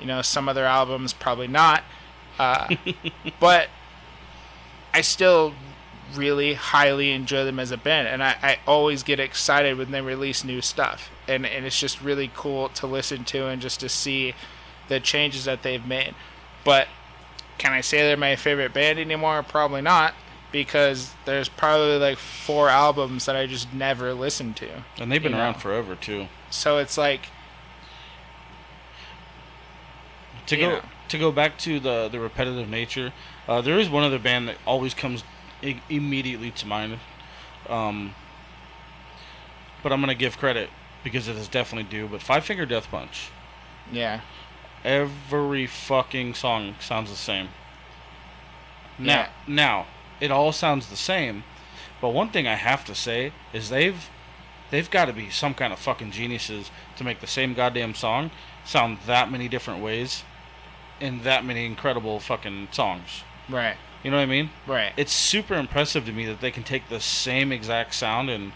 [0.00, 1.84] You know, some other albums probably not.
[2.38, 2.74] Uh,
[3.40, 3.68] but
[4.92, 5.54] I still
[6.14, 10.00] really highly enjoy them as a band, and I, I always get excited when they
[10.00, 13.88] release new stuff, and and it's just really cool to listen to and just to
[13.88, 14.34] see
[14.88, 16.14] the changes that they've made.
[16.64, 16.88] But
[17.58, 19.42] can I say they're my favorite band anymore?
[19.42, 20.14] Probably not,
[20.50, 24.84] because there's probably like four albums that I just never listened to.
[24.98, 25.58] And they've been around know?
[25.60, 26.28] forever too.
[26.50, 27.28] So it's like
[30.46, 30.82] to go know.
[31.08, 33.12] to go back to the the repetitive nature.
[33.48, 35.24] Uh, there is one other band that always comes
[35.62, 36.98] I- immediately to mind,
[37.68, 38.14] um,
[39.82, 40.70] but I'm gonna give credit
[41.02, 42.06] because it is definitely due.
[42.06, 43.30] But Five Finger Death Punch.
[43.90, 44.20] Yeah.
[44.84, 47.48] Every fucking song sounds the same.
[48.98, 49.28] Now, yeah.
[49.46, 49.86] now
[50.20, 51.44] it all sounds the same,
[52.00, 54.08] but one thing I have to say is they've
[54.70, 58.30] they've got to be some kind of fucking geniuses to make the same goddamn song
[58.64, 60.24] sound that many different ways
[61.00, 63.22] in that many incredible fucking songs.
[63.48, 63.76] Right.
[64.02, 64.50] You know what I mean?
[64.66, 64.92] Right.
[64.96, 68.52] It's super impressive to me that they can take the same exact sound and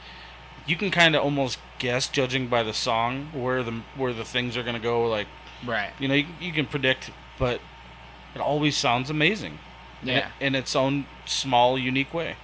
[0.67, 4.57] you can kind of almost guess judging by the song where the where the things
[4.57, 5.29] are going to go like
[5.65, 5.91] Right.
[5.99, 7.61] You know, you, you can predict, but
[8.35, 9.59] it always sounds amazing.
[10.03, 10.31] Yeah.
[10.41, 12.37] In, in its own small, unique way.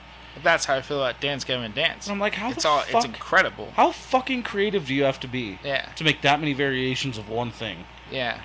[0.42, 2.06] That's how I feel about Dance Gavin Dance.
[2.06, 3.72] And I'm like, how it's all fuck, it's incredible.
[3.76, 5.58] How fucking creative do you have to be?
[5.62, 5.90] Yeah.
[5.96, 7.84] To make that many variations of one thing.
[8.10, 8.40] Yeah.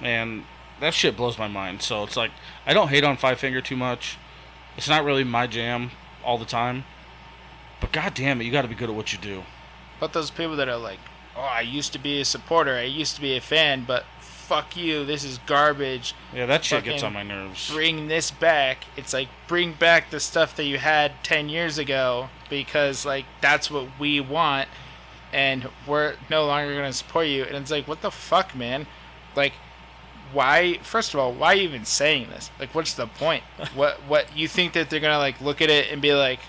[0.00, 0.44] And
[0.80, 1.82] that shit blows my mind.
[1.82, 2.30] So it's like
[2.64, 4.18] I don't hate on Five Finger too much.
[4.76, 5.90] It's not really my jam
[6.24, 6.84] all the time.
[7.80, 9.42] But god damn it, you got to be good at what you do.
[9.98, 11.00] But those people that are like,
[11.36, 14.04] oh, I used to be a supporter, I used to be a fan, but
[14.52, 16.14] fuck you, this is garbage.
[16.34, 17.70] Yeah, that shit Fucking gets on my nerves.
[17.72, 18.84] Bring this back.
[18.96, 23.70] It's like bring back the stuff that you had 10 years ago because like that's
[23.70, 24.68] what we want
[25.32, 27.44] and we're no longer going to support you.
[27.44, 28.86] And it's like what the fuck, man?
[29.34, 29.54] Like
[30.34, 32.50] why first of all, why are you even saying this?
[32.60, 33.44] Like what's the point?
[33.74, 36.40] what what you think that they're going to like look at it and be like,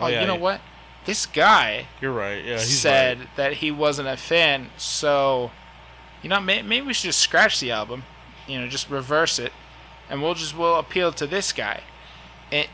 [0.00, 0.40] "Oh, oh yeah, you know yeah.
[0.40, 0.60] what?
[1.04, 2.42] This guy You're right.
[2.42, 3.28] Yeah, said right.
[3.36, 5.50] that he wasn't a fan, so
[6.24, 8.02] you know, may, maybe we should just scratch the album,
[8.48, 9.52] you know, just reverse it,
[10.08, 11.82] and we'll just we'll appeal to this guy,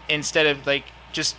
[0.09, 1.37] instead of like just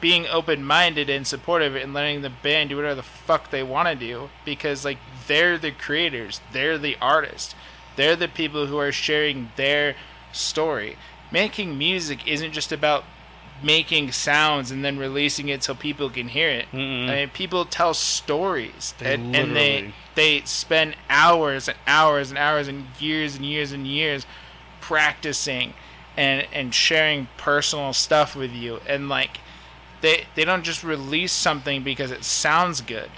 [0.00, 3.96] being open-minded and supportive and letting the band do whatever the fuck they want to
[3.96, 7.56] do because like they're the creators, they're the artists,
[7.98, 9.96] They're the people who are sharing their
[10.32, 10.96] story.
[11.32, 13.02] Making music isn't just about
[13.62, 16.66] making sounds and then releasing it so people can hear it.
[16.72, 17.08] Mm-mm.
[17.08, 22.38] I mean, people tell stories, They and, and they they spend hours and hours and
[22.38, 24.26] hours and years and years and years
[24.80, 25.74] practicing
[26.16, 29.38] and and sharing personal stuff with you and like
[30.00, 33.10] they they don't just release something because it sounds good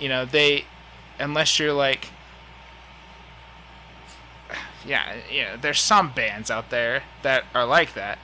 [0.00, 0.64] you know they
[1.20, 2.08] unless you're like
[4.86, 8.18] yeah yeah there's some bands out there that are like that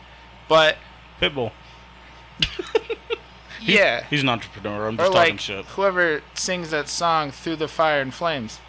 [0.48, 0.76] but
[1.20, 1.52] Pitbull.
[3.64, 4.88] Yeah He's an entrepreneur.
[4.88, 5.64] I'm or just talking like shit.
[5.66, 8.60] whoever sings that song through the fire and flames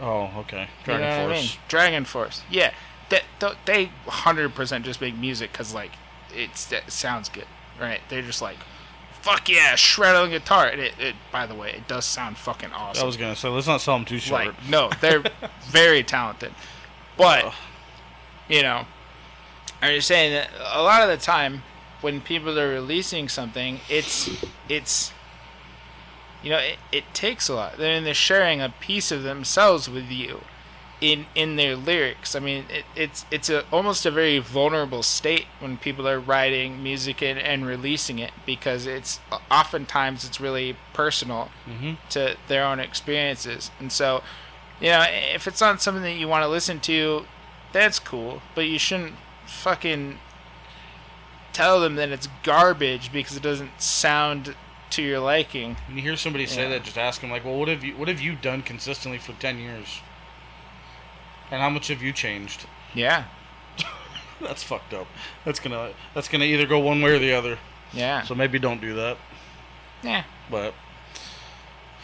[0.00, 0.62] Oh, okay.
[0.62, 1.58] You Dragon know what I Force.
[1.72, 2.04] mean?
[2.04, 2.40] DragonForce.
[2.50, 2.72] Yeah,
[3.10, 5.92] that th- they hundred percent just make music because like
[6.34, 7.46] it's it sounds good,
[7.80, 8.00] right?
[8.08, 8.56] They're just like,
[9.22, 10.66] fuck yeah, shred on guitar.
[10.66, 13.04] And it, it, by the way, it does sound fucking awesome.
[13.04, 14.46] I was gonna say, let's not sell them too short.
[14.46, 15.22] like, no, they're
[15.68, 16.52] very talented,
[17.16, 17.54] but
[18.48, 18.86] you know,
[19.80, 21.62] I'm just saying that a lot of the time
[22.04, 24.28] when people are releasing something, it's
[24.68, 25.12] it's
[26.42, 27.78] you know it, it takes a lot.
[27.78, 30.42] They're, they're sharing a piece of themselves with you
[31.00, 32.36] in in their lyrics.
[32.36, 36.82] I mean, it, it's it's a almost a very vulnerable state when people are writing
[36.82, 41.96] music and, and releasing it because it's oftentimes it's really personal Mhm.
[42.10, 43.70] to their own experiences.
[43.80, 44.22] And so,
[44.80, 47.24] you know, if it's not something that you want to listen to,
[47.72, 48.42] that's cool.
[48.54, 49.14] But you shouldn't
[49.46, 50.18] fucking
[51.54, 54.54] tell them that it's garbage because it doesn't sound
[54.90, 55.76] to your liking.
[55.88, 56.68] When you hear somebody say Yeah.
[56.70, 59.32] that, just ask them like, "Well, what have you what have you done consistently for
[59.32, 60.00] ten years?
[61.50, 63.24] And how much have you changed?" Yeah.
[64.40, 65.06] That's fucked up.
[65.44, 67.58] That's gonna that's gonna either go one way or the other.
[67.92, 68.22] Yeah.
[68.22, 69.16] So maybe don't do that.
[70.02, 70.24] Yeah.
[70.50, 70.74] But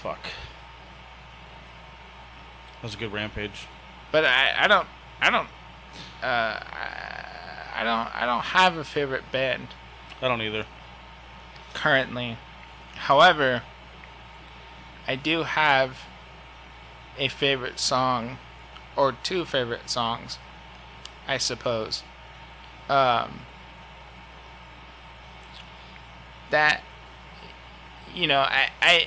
[0.02, 0.22] fuck.
[2.74, 3.66] That was a good rampage.
[4.10, 4.88] But I, I don't
[5.20, 5.48] I don't
[6.22, 7.49] uh I,
[7.80, 9.68] I don't I don't have a favorite band
[10.20, 10.66] I don't either.
[11.72, 12.36] currently.
[12.94, 13.62] However,
[15.08, 16.00] I do have
[17.18, 18.36] a favorite song
[18.96, 20.38] or two favorite songs,
[21.26, 22.02] I suppose.
[22.90, 23.40] Um,
[26.50, 26.82] that
[28.14, 29.06] you know, I I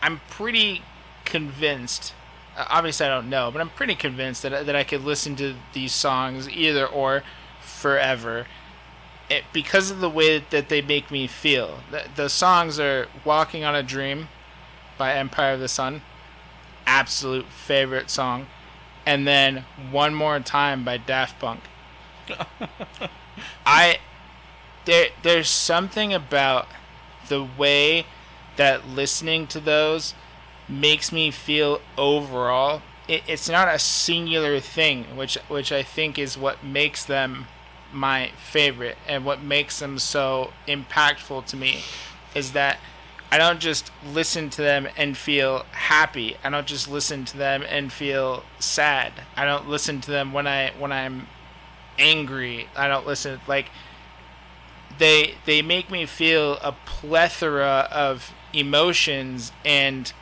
[0.00, 0.82] I'm pretty
[1.24, 2.14] convinced.
[2.56, 5.92] Obviously, I don't know, but I'm pretty convinced that that I could listen to these
[5.92, 7.24] songs either or
[7.64, 8.46] forever
[9.28, 11.80] it, because of the way that they make me feel.
[11.90, 14.28] The, the songs are "Walking on a Dream"
[14.98, 16.02] by Empire of the Sun,
[16.86, 18.46] absolute favorite song,
[19.06, 21.60] and then "One More Time" by Daft Punk.
[23.66, 23.98] I
[24.84, 26.68] there there's something about
[27.28, 28.06] the way
[28.56, 30.14] that listening to those
[30.68, 32.82] makes me feel overall.
[33.06, 37.46] It, it's not a singular thing, which which I think is what makes them
[37.94, 41.82] my favorite and what makes them so impactful to me
[42.34, 42.78] is that
[43.30, 46.36] I don't just listen to them and feel happy.
[46.44, 49.12] I don't just listen to them and feel sad.
[49.36, 51.26] I don't listen to them when I when I'm
[51.98, 52.68] angry.
[52.76, 53.70] I don't listen like
[54.98, 60.12] they they make me feel a plethora of emotions and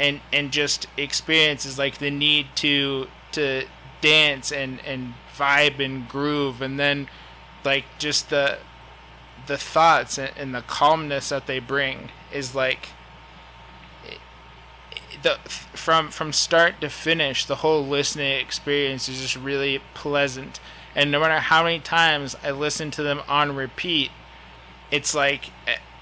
[0.00, 3.66] and and just experiences like the need to to
[4.00, 7.08] dance and and vibe and groove and then
[7.64, 8.58] like just the
[9.46, 12.88] the thoughts and, and the calmness that they bring is like
[15.22, 15.38] the
[15.74, 20.60] from from start to finish the whole listening experience is just really pleasant.
[20.94, 24.10] And no matter how many times I listen to them on repeat
[24.90, 25.50] it's like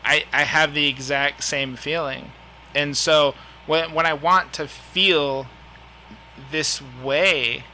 [0.04, 2.32] I I have the exact same feeling.
[2.74, 3.34] And so
[3.66, 5.46] when when I want to feel
[6.50, 7.64] this way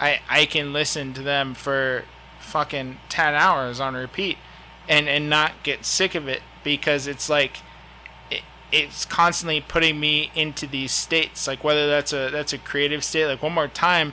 [0.00, 2.04] I I can listen to them for
[2.40, 4.38] fucking 10 hours on repeat
[4.88, 7.58] and and not get sick of it because it's like
[8.30, 8.42] it,
[8.72, 11.46] it's constantly putting me into these states.
[11.46, 14.12] Like whether that's a that's a creative state like one more time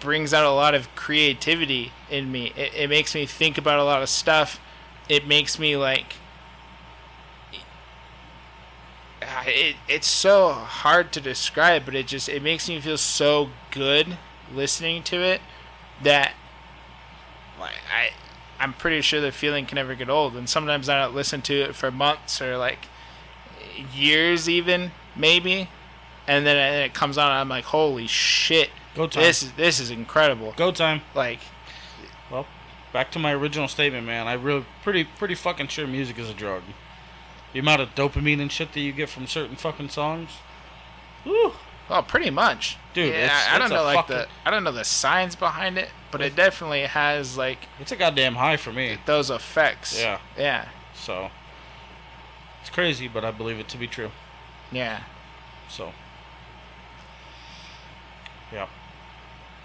[0.00, 2.52] brings out a lot of creativity in me.
[2.56, 4.60] It, it makes me think about a lot of stuff.
[5.08, 6.16] It makes me like
[9.46, 14.18] it, it's so hard to describe but it just it makes me feel so good
[14.54, 15.40] listening to it
[16.02, 16.32] that
[17.58, 18.10] like I
[18.58, 21.60] I'm pretty sure the feeling can never get old and sometimes I don't listen to
[21.62, 22.78] it for months or like
[23.94, 25.68] years even maybe
[26.26, 29.22] and then it, it comes on and I'm like holy shit Go time.
[29.22, 31.02] this is this is incredible Go time.
[31.14, 31.40] like
[32.30, 32.46] Well,
[32.92, 34.26] back to my original statement, man.
[34.26, 36.62] I really pretty pretty fucking sure music is a drug.
[37.52, 40.30] The amount of dopamine and shit that you get from certain fucking songs.
[41.24, 41.52] Woo.
[41.88, 44.64] Well, pretty much, Dude, Yeah, it's- I, I don't know like fucking- the I don't
[44.64, 48.72] know the science behind it, but it definitely has like It's a goddamn high for
[48.72, 48.98] me.
[49.06, 49.98] those effects.
[49.98, 50.18] Yeah.
[50.38, 50.68] Yeah.
[50.94, 51.30] So
[52.60, 54.10] it's crazy, but I believe it to be true.
[54.70, 55.00] Yeah.
[55.68, 55.92] So
[58.52, 58.68] yeah,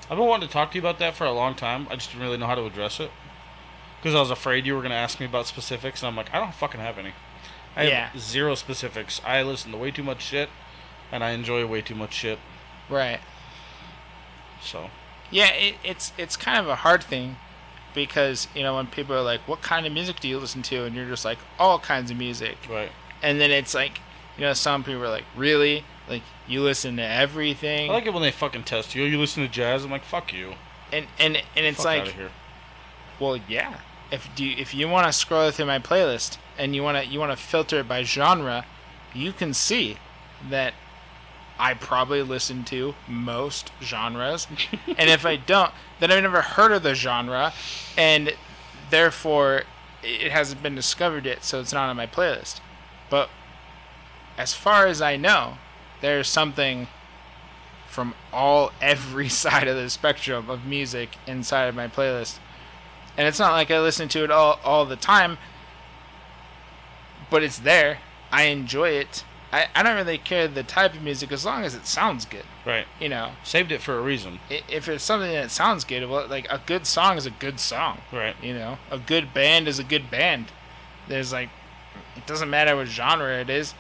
[0.09, 1.88] I've been wanting to talk to you about that for a long time.
[1.89, 3.11] I just didn't really know how to address it
[4.01, 6.39] because I was afraid you were gonna ask me about specifics, and I'm like, I
[6.39, 7.11] don't fucking have any.
[7.76, 9.22] I have zero specifics.
[9.26, 10.49] I listen to way too much shit,
[11.12, 12.39] and I enjoy way too much shit.
[12.89, 13.20] Right.
[14.62, 14.89] So
[15.32, 17.38] Yeah, it, it's it's kind of a hard thing
[17.93, 20.84] because you know when people are like, "What kind of music do you listen to?"
[20.86, 22.91] and you're just like, "All kinds of music," right,
[23.22, 23.99] and then it's like,
[24.38, 25.84] you know, some people are like, "Really?
[26.10, 29.03] Like you listen to everything?" I like it when they fucking test you.
[29.03, 29.84] You listen to jazz.
[29.84, 30.53] I'm like, fuck you.
[30.91, 32.30] and and and it's Fuck like, here.
[33.20, 33.80] well, yeah.
[34.10, 37.05] If do you, if you want to scroll through my playlist and you want to
[37.12, 38.66] you want to filter it by genre,
[39.14, 39.97] you can see
[40.49, 40.74] that
[41.60, 44.47] I probably listen to most genres,
[44.88, 47.53] and if I don't, then I've never heard of the genre,
[47.97, 48.36] and
[48.89, 49.64] therefore
[50.03, 52.60] it hasn't been discovered yet, so it's not on my playlist.
[53.10, 53.30] But
[54.38, 55.58] as far as I know,
[56.01, 56.88] there's something
[57.88, 62.39] from all every side of the spectrum of music inside of my playlist.
[63.18, 65.39] And it's not like I listen to it all all the time,
[67.32, 67.99] but it's there.
[68.32, 69.24] I enjoy it.
[69.51, 72.43] I, I don't really care the type of music as long as it sounds good.
[72.65, 72.85] Right.
[72.99, 74.39] You know, Saved it for a reason.
[74.49, 77.59] I- if it's something that sounds good, well, like a good song is a good
[77.59, 77.99] song.
[78.11, 78.35] Right.
[78.41, 80.47] You know, a good band is a good band.
[81.07, 81.49] There's like,
[82.17, 83.73] it doesn't matter what genre it is.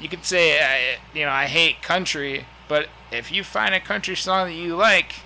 [0.00, 4.14] You could say, I, you know, I hate country, but if you find a country
[4.16, 5.16] song that you like,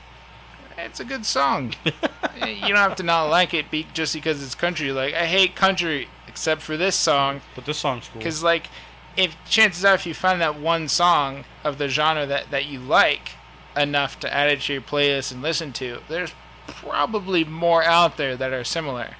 [0.79, 1.75] it's a good song.
[1.85, 4.91] you don't have to not like it be, just because it's country.
[4.93, 7.41] Like, I hate country except for this song.
[7.55, 8.19] But this song's cool.
[8.19, 8.69] Because like,
[9.17, 12.79] if chances are, if you find that one song of the genre that that you
[12.81, 13.31] like
[13.77, 16.33] enough to add it to your playlist and listen to, there's
[16.67, 19.17] probably more out there that are similar.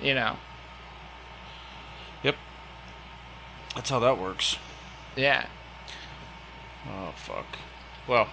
[0.00, 0.36] You know,
[2.22, 2.36] Yep.
[3.74, 4.56] That's how that works.
[5.16, 5.46] yeah,
[6.88, 7.46] Oh fuck.
[8.06, 8.28] Well,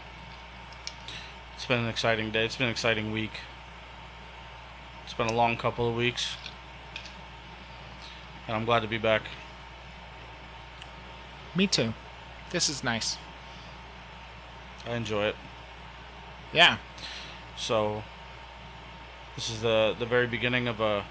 [1.55, 2.45] it's been an exciting day.
[2.45, 3.31] It's been an exciting week.
[5.05, 6.35] It's been a long couple of weeks.
[8.47, 9.21] And I'm glad to be back.
[11.55, 11.93] Me too.
[12.51, 13.17] This is nice.
[14.87, 15.35] I enjoy it.
[16.53, 16.77] Yeah,
[17.57, 18.03] So
[19.35, 21.05] this is the the very beginning of a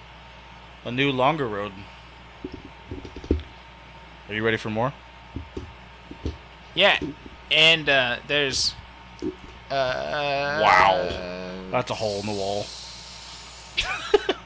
[0.85, 1.73] a new longer road.
[4.29, 4.93] Are you ready for more?
[6.75, 6.99] yeah,
[7.51, 8.75] and uh, there's.
[9.71, 11.09] Uh, Wow.
[11.71, 12.67] That's a hole in the wall.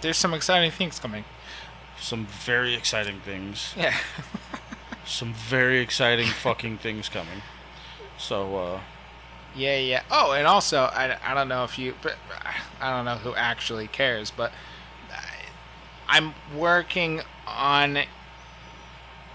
[0.00, 1.24] There's some exciting things coming.
[2.00, 3.74] Some very exciting things.
[3.76, 3.94] Yeah.
[5.06, 7.42] Some very exciting fucking things coming.
[8.18, 8.80] So uh
[9.54, 10.02] Yeah, yeah.
[10.10, 12.16] Oh, and also, I, I don't know if you, but
[12.80, 14.52] I don't know who actually cares, but
[15.10, 15.36] I,
[16.08, 17.98] I'm working on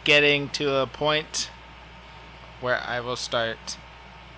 [0.04, 1.50] getting to a point
[2.62, 3.78] where I will start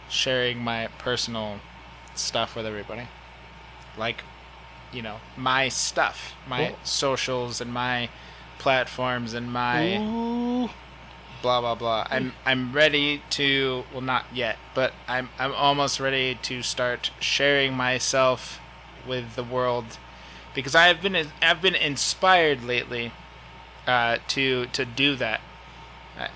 [0.10, 1.60] sharing my personal
[2.16, 3.08] stuff with everybody.
[3.98, 4.24] Like,
[4.92, 6.78] you know, my stuff, my Cool.
[6.84, 8.10] socials and my
[8.60, 10.70] platforms and my Ooh.
[11.42, 12.08] Blah blah blah.
[12.10, 17.74] I'm I'm ready to well not yet, but I'm I'm almost ready to start sharing
[17.74, 18.60] myself
[19.08, 19.98] with the world
[20.54, 23.12] because I have been I've been inspired lately
[23.88, 25.42] uh, to to do that.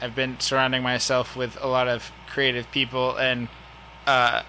[0.01, 3.49] I've been surrounding myself with a lot of creative people and
[4.07, 4.43] uh,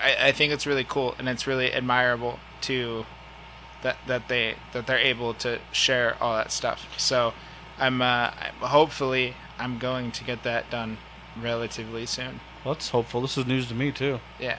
[0.00, 3.06] I, I think it's really cool and it's really admirable to
[3.82, 6.86] that that they that they're able to share all that stuff.
[6.98, 7.32] So
[7.80, 10.98] I'm uh, hopefully I'm going to get that done
[11.40, 12.40] relatively soon.
[12.64, 13.22] Well, that's hopeful.
[13.22, 14.20] This is news to me too.
[14.38, 14.58] Yeah.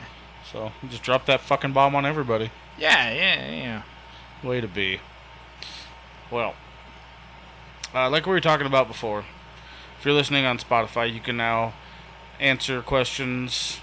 [0.51, 2.51] So just drop that fucking bomb on everybody.
[2.78, 3.82] Yeah, yeah, yeah.
[4.43, 4.99] Way to be.
[6.32, 6.55] Well,
[7.93, 9.26] uh, like we were talking about before,
[9.99, 11.74] if you're listening on Spotify, you can now
[12.39, 13.80] answer questions.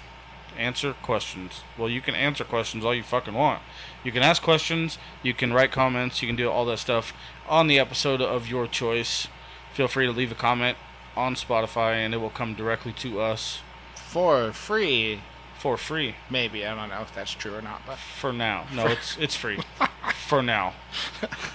[0.59, 1.61] Answer questions.
[1.77, 3.61] Well, you can answer questions all you fucking want.
[4.03, 7.13] You can ask questions, you can write comments, you can do all that stuff
[7.47, 9.27] on the episode of your choice.
[9.73, 10.77] Feel free to leave a comment
[11.15, 13.59] on Spotify and it will come directly to us
[13.95, 15.21] For free,
[15.57, 16.15] for free.
[16.29, 16.65] maybe.
[16.65, 18.65] I don't know if that's true or not, but For now.
[18.73, 19.59] No, it's it's free.
[20.27, 20.73] For now.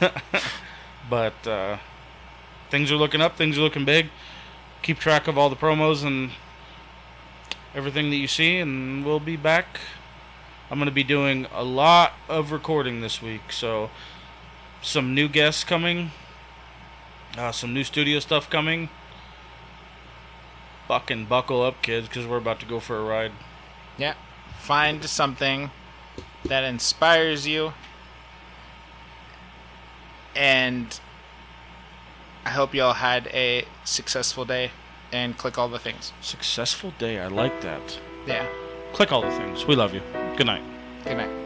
[1.10, 1.76] but uh,
[2.70, 4.08] things are looking up, things are looking big.
[4.82, 6.30] Keep track of all the promos and
[7.74, 9.80] everything that you see and we'll be back.
[10.70, 13.90] I'm going to be doing a lot of recording this week, so
[14.80, 16.10] some new guests coming,
[17.36, 18.88] uh, some new studio stuff coming.
[20.88, 23.32] Fucking buckle up, kids, because we're about to go for a ride.
[23.96, 24.14] Yeah.
[24.58, 25.70] Find something
[26.44, 27.72] that inspires you.
[30.36, 30.98] And
[32.44, 34.70] I hope you all had a successful day
[35.14, 36.12] and click all the things.
[36.20, 37.20] Successful day.
[37.20, 38.00] I like that.
[38.26, 38.46] Yeah.
[38.92, 39.64] Click all the things.
[39.64, 40.02] We love you.
[40.36, 40.62] Good night.
[41.04, 41.43] Good night.